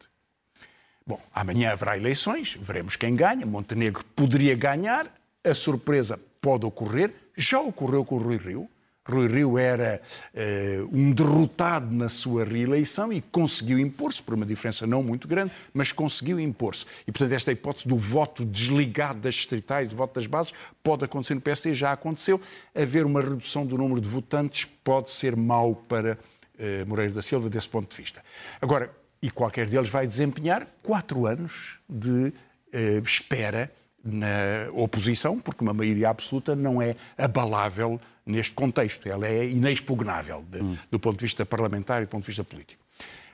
Bom, 1.07 1.21
amanhã 1.33 1.71
haverá 1.71 1.95
eleições, 1.95 2.57
veremos 2.59 2.97
quem 2.97 3.15
ganha. 3.15 3.45
Montenegro 3.45 4.03
poderia 4.13 4.53
ganhar, 4.55 5.07
a 5.41 5.53
surpresa 5.53 6.19
pode 6.41 6.65
ocorrer, 6.65 7.13
já 7.37 7.61
ocorreu 7.61 8.03
com 8.03 8.15
o 8.15 8.17
Rui 8.17 8.35
Rio. 8.35 8.69
Rui 9.05 9.25
Rio 9.25 9.57
era 9.57 10.01
uh, 10.33 10.89
um 10.91 11.13
derrotado 11.13 11.95
na 11.95 12.09
sua 12.09 12.43
reeleição 12.43 13.13
e 13.13 13.21
conseguiu 13.21 13.79
impor-se, 13.79 14.21
por 14.21 14.33
uma 14.33 14.45
diferença 14.45 14.85
não 14.85 15.01
muito 15.01 15.29
grande, 15.29 15.53
mas 15.73 15.93
conseguiu 15.93 16.41
impor-se. 16.41 16.85
E, 17.07 17.11
portanto, 17.13 17.31
esta 17.31 17.53
hipótese 17.53 17.87
do 17.87 17.95
voto 17.95 18.43
desligado 18.43 19.19
das 19.19 19.35
distritais, 19.35 19.87
do 19.87 19.95
voto 19.95 20.15
das 20.15 20.27
bases, 20.27 20.51
pode 20.83 21.05
acontecer 21.05 21.35
no 21.35 21.41
PSD, 21.41 21.73
já 21.73 21.93
aconteceu. 21.93 22.41
Haver 22.75 23.05
uma 23.05 23.21
redução 23.21 23.65
do 23.65 23.77
número 23.77 24.01
de 24.01 24.09
votantes 24.09 24.65
pode 24.83 25.09
ser 25.09 25.37
mau 25.37 25.73
para 25.73 26.19
uh, 26.59 26.85
Moreira 26.85 27.13
da 27.13 27.21
Silva, 27.21 27.49
desse 27.49 27.69
ponto 27.69 27.89
de 27.89 27.95
vista. 27.95 28.21
Agora, 28.61 28.91
e 29.21 29.31
qualquer 29.31 29.69
deles 29.69 29.89
vai 29.89 30.07
desempenhar 30.07 30.67
quatro 30.81 31.25
anos 31.25 31.79
de 31.89 32.09
uh, 32.09 32.99
espera 33.03 33.71
na 34.03 34.71
oposição, 34.73 35.39
porque 35.39 35.63
uma 35.63 35.73
maioria 35.73 36.09
absoluta 36.09 36.55
não 36.55 36.81
é 36.81 36.95
abalável 37.17 37.99
neste 38.25 38.53
contexto, 38.53 39.07
ela 39.09 39.27
é 39.27 39.49
inexpugnável 39.49 40.45
de, 40.49 40.61
hum. 40.61 40.77
do 40.89 40.99
ponto 40.99 41.17
de 41.17 41.25
vista 41.25 41.45
parlamentar 41.45 42.01
e 42.01 42.05
do 42.05 42.09
ponto 42.09 42.21
de 42.21 42.27
vista 42.27 42.43
político. 42.43 42.81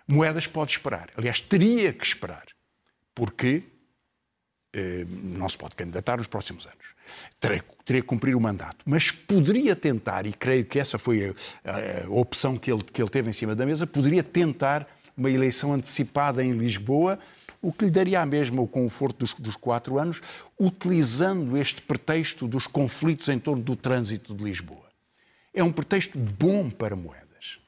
Moedas 0.08 0.48
pode 0.48 0.72
esperar, 0.72 1.10
aliás, 1.16 1.40
teria 1.40 1.94
que 1.94 2.06
esperar, 2.06 2.46
porque 3.14 3.64
eh, 4.74 5.06
não 5.08 5.48
se 5.48 5.58
pode 5.58 5.76
candidatar 5.76 6.18
nos 6.18 6.28
próximos 6.28 6.66
anos. 6.66 6.96
Teria, 7.40 7.64
teria 7.86 8.02
que 8.02 8.08
cumprir 8.08 8.36
o 8.36 8.42
mandato, 8.42 8.84
mas 8.86 9.12
poderia 9.12 9.76
tentar, 9.76 10.26
e 10.26 10.34
creio 10.34 10.66
que 10.66 10.80
essa 10.80 10.98
foi 10.98 11.36
a, 11.64 12.06
a 12.06 12.10
opção 12.10 12.58
que 12.58 12.72
ele, 12.72 12.84
que 12.84 13.02
ele 13.02 13.10
teve 13.10 13.30
em 13.30 13.34
cima 13.34 13.56
da 13.56 13.66
mesa, 13.66 13.86
poderia 13.86 14.24
tentar 14.24 14.88
uma 15.16 15.30
eleição 15.30 15.74
antecipada 15.74 16.44
em 16.44 16.52
Lisboa 16.52 17.20
o 17.64 17.72
que 17.72 17.86
lhe 17.86 17.92
daria 17.92 18.20
a 18.20 18.26
mesma 18.26 18.62
o 18.62 18.68
conforto 18.68 19.20
dos, 19.20 19.34
dos, 19.36 19.56
quatro 19.56 19.98
anos, 19.98 20.22
utilizando 20.60 21.58
este 21.58 21.82
pretexto 21.82 22.46
dos 22.46 22.68
conflitos 22.68 23.30
em 23.30 23.40
torno 23.40 23.64
do 23.64 23.74
trânsito 23.74 24.36
de 24.36 24.44
Lisboa. 24.44 24.84
É 25.54 25.64
um 25.64 25.72
pretexto 25.72 26.20
bom 26.20 26.70
para 26.70 26.94
Moedas, 26.94 27.60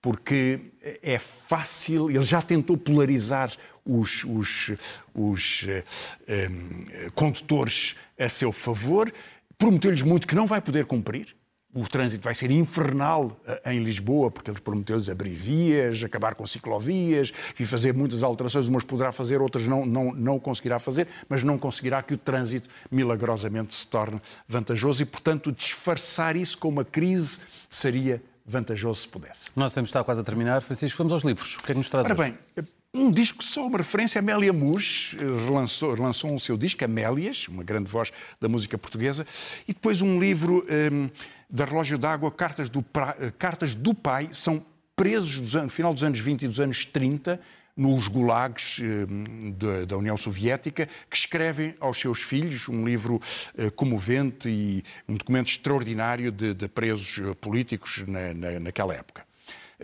porque 0.00 0.60
é 1.02 1.18
fácil, 1.18 2.08
ele 2.08 2.24
já 2.24 2.40
tentou 2.40 2.76
polarizar 2.76 3.50
os, 3.84 4.22
os, 4.22 4.70
os 5.12 5.64
um, 5.64 5.68
eh, 5.68 5.84
eh, 6.28 7.10
condutores 7.16 7.96
a 8.16 8.28
seu 8.28 8.52
favor, 8.52 9.12
prometeu-lhes 9.58 10.02
muito 10.02 10.26
que 10.26 10.36
não 10.36 10.46
vai 10.46 10.60
poder 10.60 10.86
cumprir, 10.86 11.34
o 11.74 11.86
trânsito 11.88 12.22
vai 12.22 12.34
ser 12.34 12.50
infernal 12.50 13.40
eh, 13.46 13.72
em 13.72 13.82
Lisboa, 13.82 14.30
porque 14.30 14.50
eles 14.50 14.60
prometeu-lhes 14.60 15.08
abrir 15.08 15.34
vias, 15.34 16.04
acabar 16.04 16.34
com 16.34 16.44
ciclovias 16.44 17.32
e 17.58 17.64
fazer 17.64 17.94
muitas 17.94 18.22
alterações. 18.22 18.68
Umas 18.68 18.84
poderá 18.84 19.10
fazer, 19.10 19.40
outras 19.40 19.66
não, 19.66 19.86
não, 19.86 20.12
não 20.12 20.38
conseguirá 20.38 20.78
fazer, 20.78 21.08
mas 21.28 21.42
não 21.42 21.58
conseguirá 21.58 22.02
que 22.02 22.14
o 22.14 22.16
trânsito 22.16 22.68
milagrosamente 22.90 23.74
se 23.74 23.86
torne 23.86 24.20
vantajoso 24.46 25.02
e, 25.02 25.06
portanto, 25.06 25.50
disfarçar 25.50 26.36
isso 26.36 26.58
com 26.58 26.68
uma 26.68 26.84
crise 26.84 27.40
seria 27.70 28.22
vantajoso 28.44 29.00
se 29.00 29.08
pudesse. 29.08 29.50
Nós 29.56 29.72
temos 29.72 29.88
estado 29.88 30.04
quase 30.04 30.20
a 30.20 30.24
terminar. 30.24 30.60
Francisco, 30.60 30.98
vamos 30.98 31.12
aos 31.12 31.22
livros. 31.22 31.56
O 31.56 31.62
que 31.62 31.72
é 31.72 31.74
que 31.74 31.78
nos 31.78 31.88
traz 31.88 32.04
Ora 32.06 32.14
hoje? 32.14 32.34
bem, 32.54 32.64
um 32.94 33.10
disco 33.10 33.42
só 33.42 33.66
uma 33.66 33.78
referência. 33.78 34.18
Amélia 34.18 34.52
Mus 34.52 35.16
eh, 35.18 35.22
relançou, 35.46 35.94
relançou 35.94 36.34
o 36.34 36.40
seu 36.40 36.56
disco, 36.56 36.84
Amélias, 36.84 37.48
uma 37.48 37.64
grande 37.64 37.90
voz 37.90 38.12
da 38.40 38.48
música 38.48 38.76
portuguesa, 38.76 39.26
e 39.66 39.72
depois 39.72 40.02
um 40.02 40.20
livro 40.20 40.64
um, 40.68 41.04
ehm, 41.04 41.10
da 41.48 41.64
Relógio 41.64 41.96
d'Água, 41.96 42.30
Cartas 42.30 42.68
do, 42.68 42.84
eh, 43.18 43.32
Cartas 43.38 43.74
do 43.74 43.94
Pai, 43.94 44.28
são 44.32 44.64
presos 44.94 45.54
no 45.54 45.70
final 45.70 45.94
dos 45.94 46.02
anos 46.02 46.20
20 46.20 46.42
e 46.42 46.48
dos 46.48 46.60
anos 46.60 46.84
30, 46.84 47.40
nos 47.74 48.08
gulags 48.08 48.78
eh, 48.82 49.86
da 49.86 49.96
União 49.96 50.16
Soviética, 50.16 50.86
que 51.08 51.16
escrevem 51.16 51.74
aos 51.80 51.98
seus 51.98 52.20
filhos 52.20 52.68
um 52.68 52.84
livro 52.84 53.18
eh, 53.56 53.70
comovente 53.70 54.50
e 54.50 54.84
um 55.08 55.14
documento 55.14 55.48
extraordinário 55.48 56.30
de, 56.30 56.52
de 56.52 56.68
presos 56.68 57.20
políticos 57.40 58.04
na, 58.06 58.34
na, 58.34 58.60
naquela 58.60 58.94
época. 58.94 59.24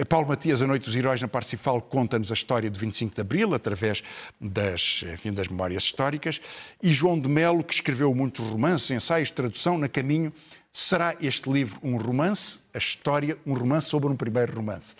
Paulo 0.04 0.28
Matias, 0.28 0.62
A 0.62 0.66
Noite 0.66 0.84
dos 0.84 0.94
Heróis, 0.94 1.20
na 1.20 1.26
Parsifal, 1.26 1.80
conta-nos 1.82 2.30
a 2.30 2.34
história 2.34 2.70
de 2.70 2.78
25 2.78 3.14
de 3.14 3.20
Abril, 3.20 3.54
através 3.54 4.02
das, 4.40 5.04
enfim, 5.12 5.32
das 5.32 5.48
memórias 5.48 5.82
históricas. 5.82 6.40
E 6.82 6.92
João 6.92 7.18
de 7.18 7.28
Melo, 7.28 7.64
que 7.64 7.74
escreveu 7.74 8.14
muitos 8.14 8.46
romances, 8.46 8.90
ensaios, 8.90 9.30
tradução, 9.30 9.76
na 9.76 9.88
caminho. 9.88 10.32
Será 10.72 11.16
este 11.20 11.50
livro 11.50 11.80
um 11.82 11.96
romance? 11.96 12.60
A 12.72 12.78
história, 12.78 13.36
um 13.44 13.54
romance 13.54 13.88
sobre 13.88 14.08
um 14.08 14.16
primeiro 14.16 14.54
romance. 14.54 14.94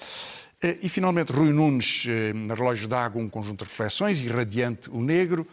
Eh, 0.60 0.78
e, 0.82 0.88
finalmente, 0.88 1.32
Rui 1.32 1.52
Nunes, 1.52 2.04
eh, 2.08 2.32
na 2.32 2.54
Relógio 2.54 2.88
d'Água, 2.88 3.22
um 3.22 3.28
conjunto 3.28 3.64
de 3.64 3.70
reflexões, 3.70 4.20
Irradiante 4.20 4.90
o 4.90 5.00
Negro. 5.00 5.46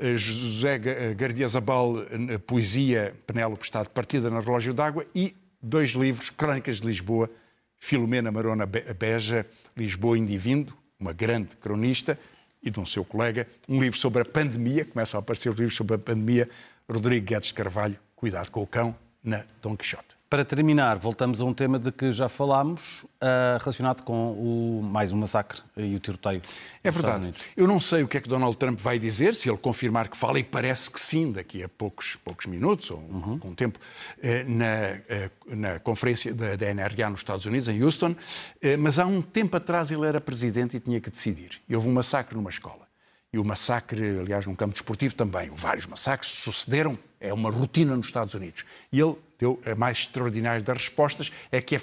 Eh, 0.00 0.16
José 0.16 0.78
Gardia 1.16 1.46
Zabal, 1.46 2.04
Poesia, 2.46 3.14
Penélope 3.26 3.62
está 3.62 3.82
de 3.82 3.90
partida 3.90 4.28
na 4.28 4.40
Relógio 4.40 4.74
d'Água. 4.74 5.06
E 5.14 5.36
dois 5.62 5.90
livros, 5.90 6.30
Crónicas 6.30 6.80
de 6.80 6.86
Lisboa, 6.86 7.30
Filomena 7.78 8.30
Marona 8.30 8.66
Beja, 8.66 9.46
Lisboa 9.76 10.18
Indivindo, 10.18 10.76
uma 10.98 11.12
grande 11.12 11.56
cronista, 11.56 12.18
e 12.62 12.70
de 12.70 12.80
um 12.80 12.86
seu 12.86 13.04
colega, 13.04 13.46
um 13.68 13.80
livro 13.80 13.98
sobre 13.98 14.22
a 14.22 14.24
pandemia, 14.24 14.84
começam 14.84 15.18
a 15.18 15.20
aparecer 15.20 15.52
livros 15.52 15.76
sobre 15.76 15.94
a 15.94 15.98
pandemia, 15.98 16.48
Rodrigo 16.90 17.24
Guedes 17.24 17.48
de 17.48 17.54
Carvalho, 17.54 17.98
Cuidado 18.16 18.50
com 18.50 18.62
o 18.62 18.66
Cão, 18.66 18.96
na 19.22 19.44
Dom 19.62 19.76
Quixote. 19.76 20.17
Para 20.30 20.44
terminar, 20.44 20.98
voltamos 20.98 21.40
a 21.40 21.44
um 21.46 21.54
tema 21.54 21.78
de 21.78 21.90
que 21.90 22.12
já 22.12 22.28
falámos, 22.28 23.02
uh, 23.02 23.56
relacionado 23.60 24.02
com 24.02 24.32
o, 24.32 24.82
mais 24.82 25.10
um 25.10 25.16
massacre 25.16 25.62
e 25.74 25.94
o 25.94 25.98
tiroteio. 25.98 26.42
É 26.84 26.90
verdade. 26.90 27.32
Eu 27.56 27.66
não 27.66 27.80
sei 27.80 28.02
o 28.02 28.08
que 28.08 28.18
é 28.18 28.20
que 28.20 28.28
Donald 28.28 28.54
Trump 28.58 28.78
vai 28.78 28.98
dizer, 28.98 29.34
se 29.34 29.48
ele 29.48 29.56
confirmar 29.56 30.06
que 30.06 30.18
fala, 30.18 30.38
e 30.38 30.44
parece 30.44 30.90
que 30.90 31.00
sim, 31.00 31.32
daqui 31.32 31.62
a 31.62 31.68
poucos, 31.68 32.16
poucos 32.16 32.44
minutos, 32.44 32.90
ou 32.90 32.98
uhum. 32.98 33.38
com 33.38 33.54
tempo, 33.54 33.78
eh, 34.22 34.44
na, 34.44 34.66
eh, 34.66 35.30
na 35.46 35.78
conferência 35.80 36.34
da, 36.34 36.56
da 36.56 36.74
NRA 36.74 37.08
nos 37.08 37.20
Estados 37.20 37.46
Unidos, 37.46 37.66
em 37.66 37.82
Houston. 37.82 38.14
Eh, 38.60 38.76
mas 38.76 38.98
há 38.98 39.06
um 39.06 39.22
tempo 39.22 39.56
atrás 39.56 39.90
ele 39.90 40.06
era 40.06 40.20
presidente 40.20 40.76
e 40.76 40.80
tinha 40.80 41.00
que 41.00 41.08
decidir. 41.08 41.62
E 41.66 41.74
houve 41.74 41.88
um 41.88 41.92
massacre 41.92 42.36
numa 42.36 42.50
escola. 42.50 42.87
E 43.32 43.38
o 43.38 43.44
massacre, 43.44 44.20
aliás, 44.20 44.46
num 44.46 44.54
campo 44.54 44.72
desportivo 44.72 45.14
também. 45.14 45.50
Vários 45.50 45.86
massacres 45.86 46.30
sucederam, 46.32 46.98
é 47.20 47.32
uma 47.32 47.50
rotina 47.50 47.94
nos 47.96 48.06
Estados 48.06 48.34
Unidos. 48.34 48.64
E 48.90 49.00
ele 49.00 49.16
deu 49.38 49.60
a 49.66 49.74
mais 49.74 49.98
extraordinária 49.98 50.62
das 50.62 50.78
respostas, 50.78 51.30
é 51.52 51.60
que 51.60 51.76
é, 51.76 51.82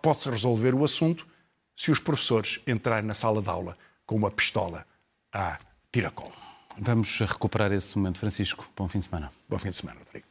pode-se 0.00 0.30
resolver 0.30 0.74
o 0.74 0.84
assunto 0.84 1.26
se 1.74 1.90
os 1.90 1.98
professores 1.98 2.60
entrarem 2.66 3.06
na 3.06 3.14
sala 3.14 3.42
de 3.42 3.48
aula 3.48 3.76
com 4.06 4.14
uma 4.14 4.30
pistola 4.30 4.86
a 5.32 5.58
tiracolo. 5.92 6.32
Vamos 6.78 7.18
recuperar 7.20 7.72
esse 7.72 7.96
momento. 7.98 8.18
Francisco, 8.18 8.66
bom 8.76 8.88
fim 8.88 8.98
de 8.98 9.06
semana. 9.06 9.32
Bom 9.48 9.58
fim 9.58 9.70
de 9.70 9.76
semana, 9.76 9.98
Rodrigo. 9.98 10.26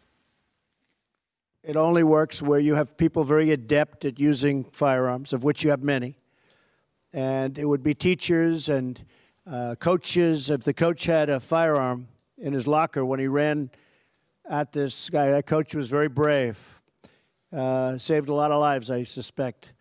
It 1.63 1.77
only 1.77 2.03
works 2.03 2.41
where 2.41 2.59
you 2.59 2.75
have 2.75 2.95
people 2.95 3.23
very 3.23 3.51
adept 3.51 4.05
at 4.05 4.19
using 4.19 4.65
firearms, 4.71 5.33
of 5.33 5.43
which 5.43 5.65
you 5.65 5.71
have 5.71 5.83
many. 5.83 6.15
And 7.11 7.57
it 7.57 7.65
would 7.65 7.81
be 7.81 7.95
teachers 7.95 8.69
and 8.69 9.03
uh, 9.49 9.75
coaches. 9.75 10.49
If 10.49 10.63
the 10.63 10.73
coach 10.73 11.05
had 11.05 11.29
a 11.29 11.39
firearm 11.39 12.07
in 12.37 12.53
his 12.53 12.67
locker 12.67 13.05
when 13.05 13.19
he 13.19 13.27
ran 13.27 13.69
at 14.49 14.71
this 14.71 15.09
guy, 15.09 15.31
that 15.31 15.45
coach 15.45 15.75
was 15.75 15.89
very 15.89 16.09
brave. 16.09 16.79
Uh, 17.51 17.97
saved 17.97 18.29
a 18.29 18.33
lot 18.33 18.51
of 18.51 18.59
lives, 18.59 18.91
I 18.91 19.03
suspect. 19.03 19.73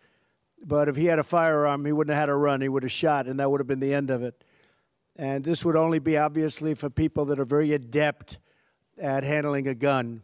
But 0.63 0.87
if 0.87 0.95
he 0.95 1.05
had 1.05 1.19
a 1.19 1.23
firearm, 1.23 1.85
he 1.85 1.91
wouldn't 1.91 2.13
have 2.13 2.21
had 2.21 2.29
a 2.29 2.35
run. 2.35 2.61
He 2.61 2.69
would 2.69 2.83
have 2.83 2.91
shot, 2.91 3.27
and 3.27 3.39
that 3.39 3.51
would 3.51 3.59
have 3.59 3.67
been 3.67 3.79
the 3.79 3.93
end 3.93 4.09
of 4.09 4.23
it. 4.23 4.43
And 5.15 5.43
this 5.43 5.63
would 5.63 5.75
only 5.75 5.99
be 5.99 6.17
obviously 6.17 6.73
for 6.73 6.89
people 6.89 7.25
that 7.25 7.39
are 7.39 7.45
very 7.45 7.73
adept 7.73 8.39
at 8.97 9.23
handling 9.23 9.67
a 9.67 9.75
gun. 9.75 10.21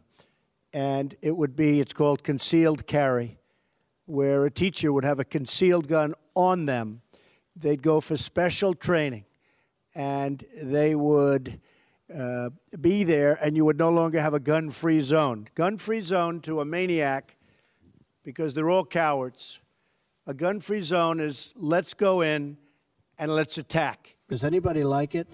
And 0.74 1.16
it 1.22 1.36
would 1.36 1.56
be, 1.56 1.80
it's 1.80 1.94
called 1.94 2.24
concealed 2.24 2.88
carry, 2.88 3.38
where 4.06 4.46
a 4.46 4.52
teacher 4.52 4.92
would 4.92 5.04
have 5.04 5.20
a 5.20 5.26
concealed 5.26 5.88
gun 5.88 6.14
on 6.36 6.66
them. 6.66 7.02
They'd 7.56 7.82
go 7.82 8.00
for 8.00 8.18
special 8.18 8.74
training, 8.74 9.26
and 9.96 10.44
they 10.62 10.96
would 10.96 11.60
uh, 12.14 12.50
be 12.80 13.04
there, 13.04 13.38
and 13.42 13.56
you 13.56 13.66
would 13.66 13.78
no 13.78 13.90
longer 13.90 14.22
have 14.22 14.34
a 14.34 14.40
gun 14.40 14.70
free 14.70 15.00
zone. 15.00 15.48
Gun 15.56 15.78
free 15.78 16.02
zone 16.02 16.42
to 16.42 16.62
a 16.62 16.66
maniac, 16.66 17.38
because 18.24 18.54
they're 18.54 18.70
all 18.70 18.86
cowards 18.86 19.62
a 20.28 20.34
gun 20.34 20.60
free 20.60 20.82
zone 20.82 21.20
is 21.20 21.54
let's 21.56 21.94
go 21.94 22.22
in 22.22 22.58
and 23.18 23.34
let's 23.34 23.58
attack. 23.58 24.16
Does 24.30 24.44
anybody 24.44 24.84
like 24.84 25.16
it? 25.16 25.28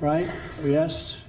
Right? 0.00 0.28
Yes? 0.64 1.22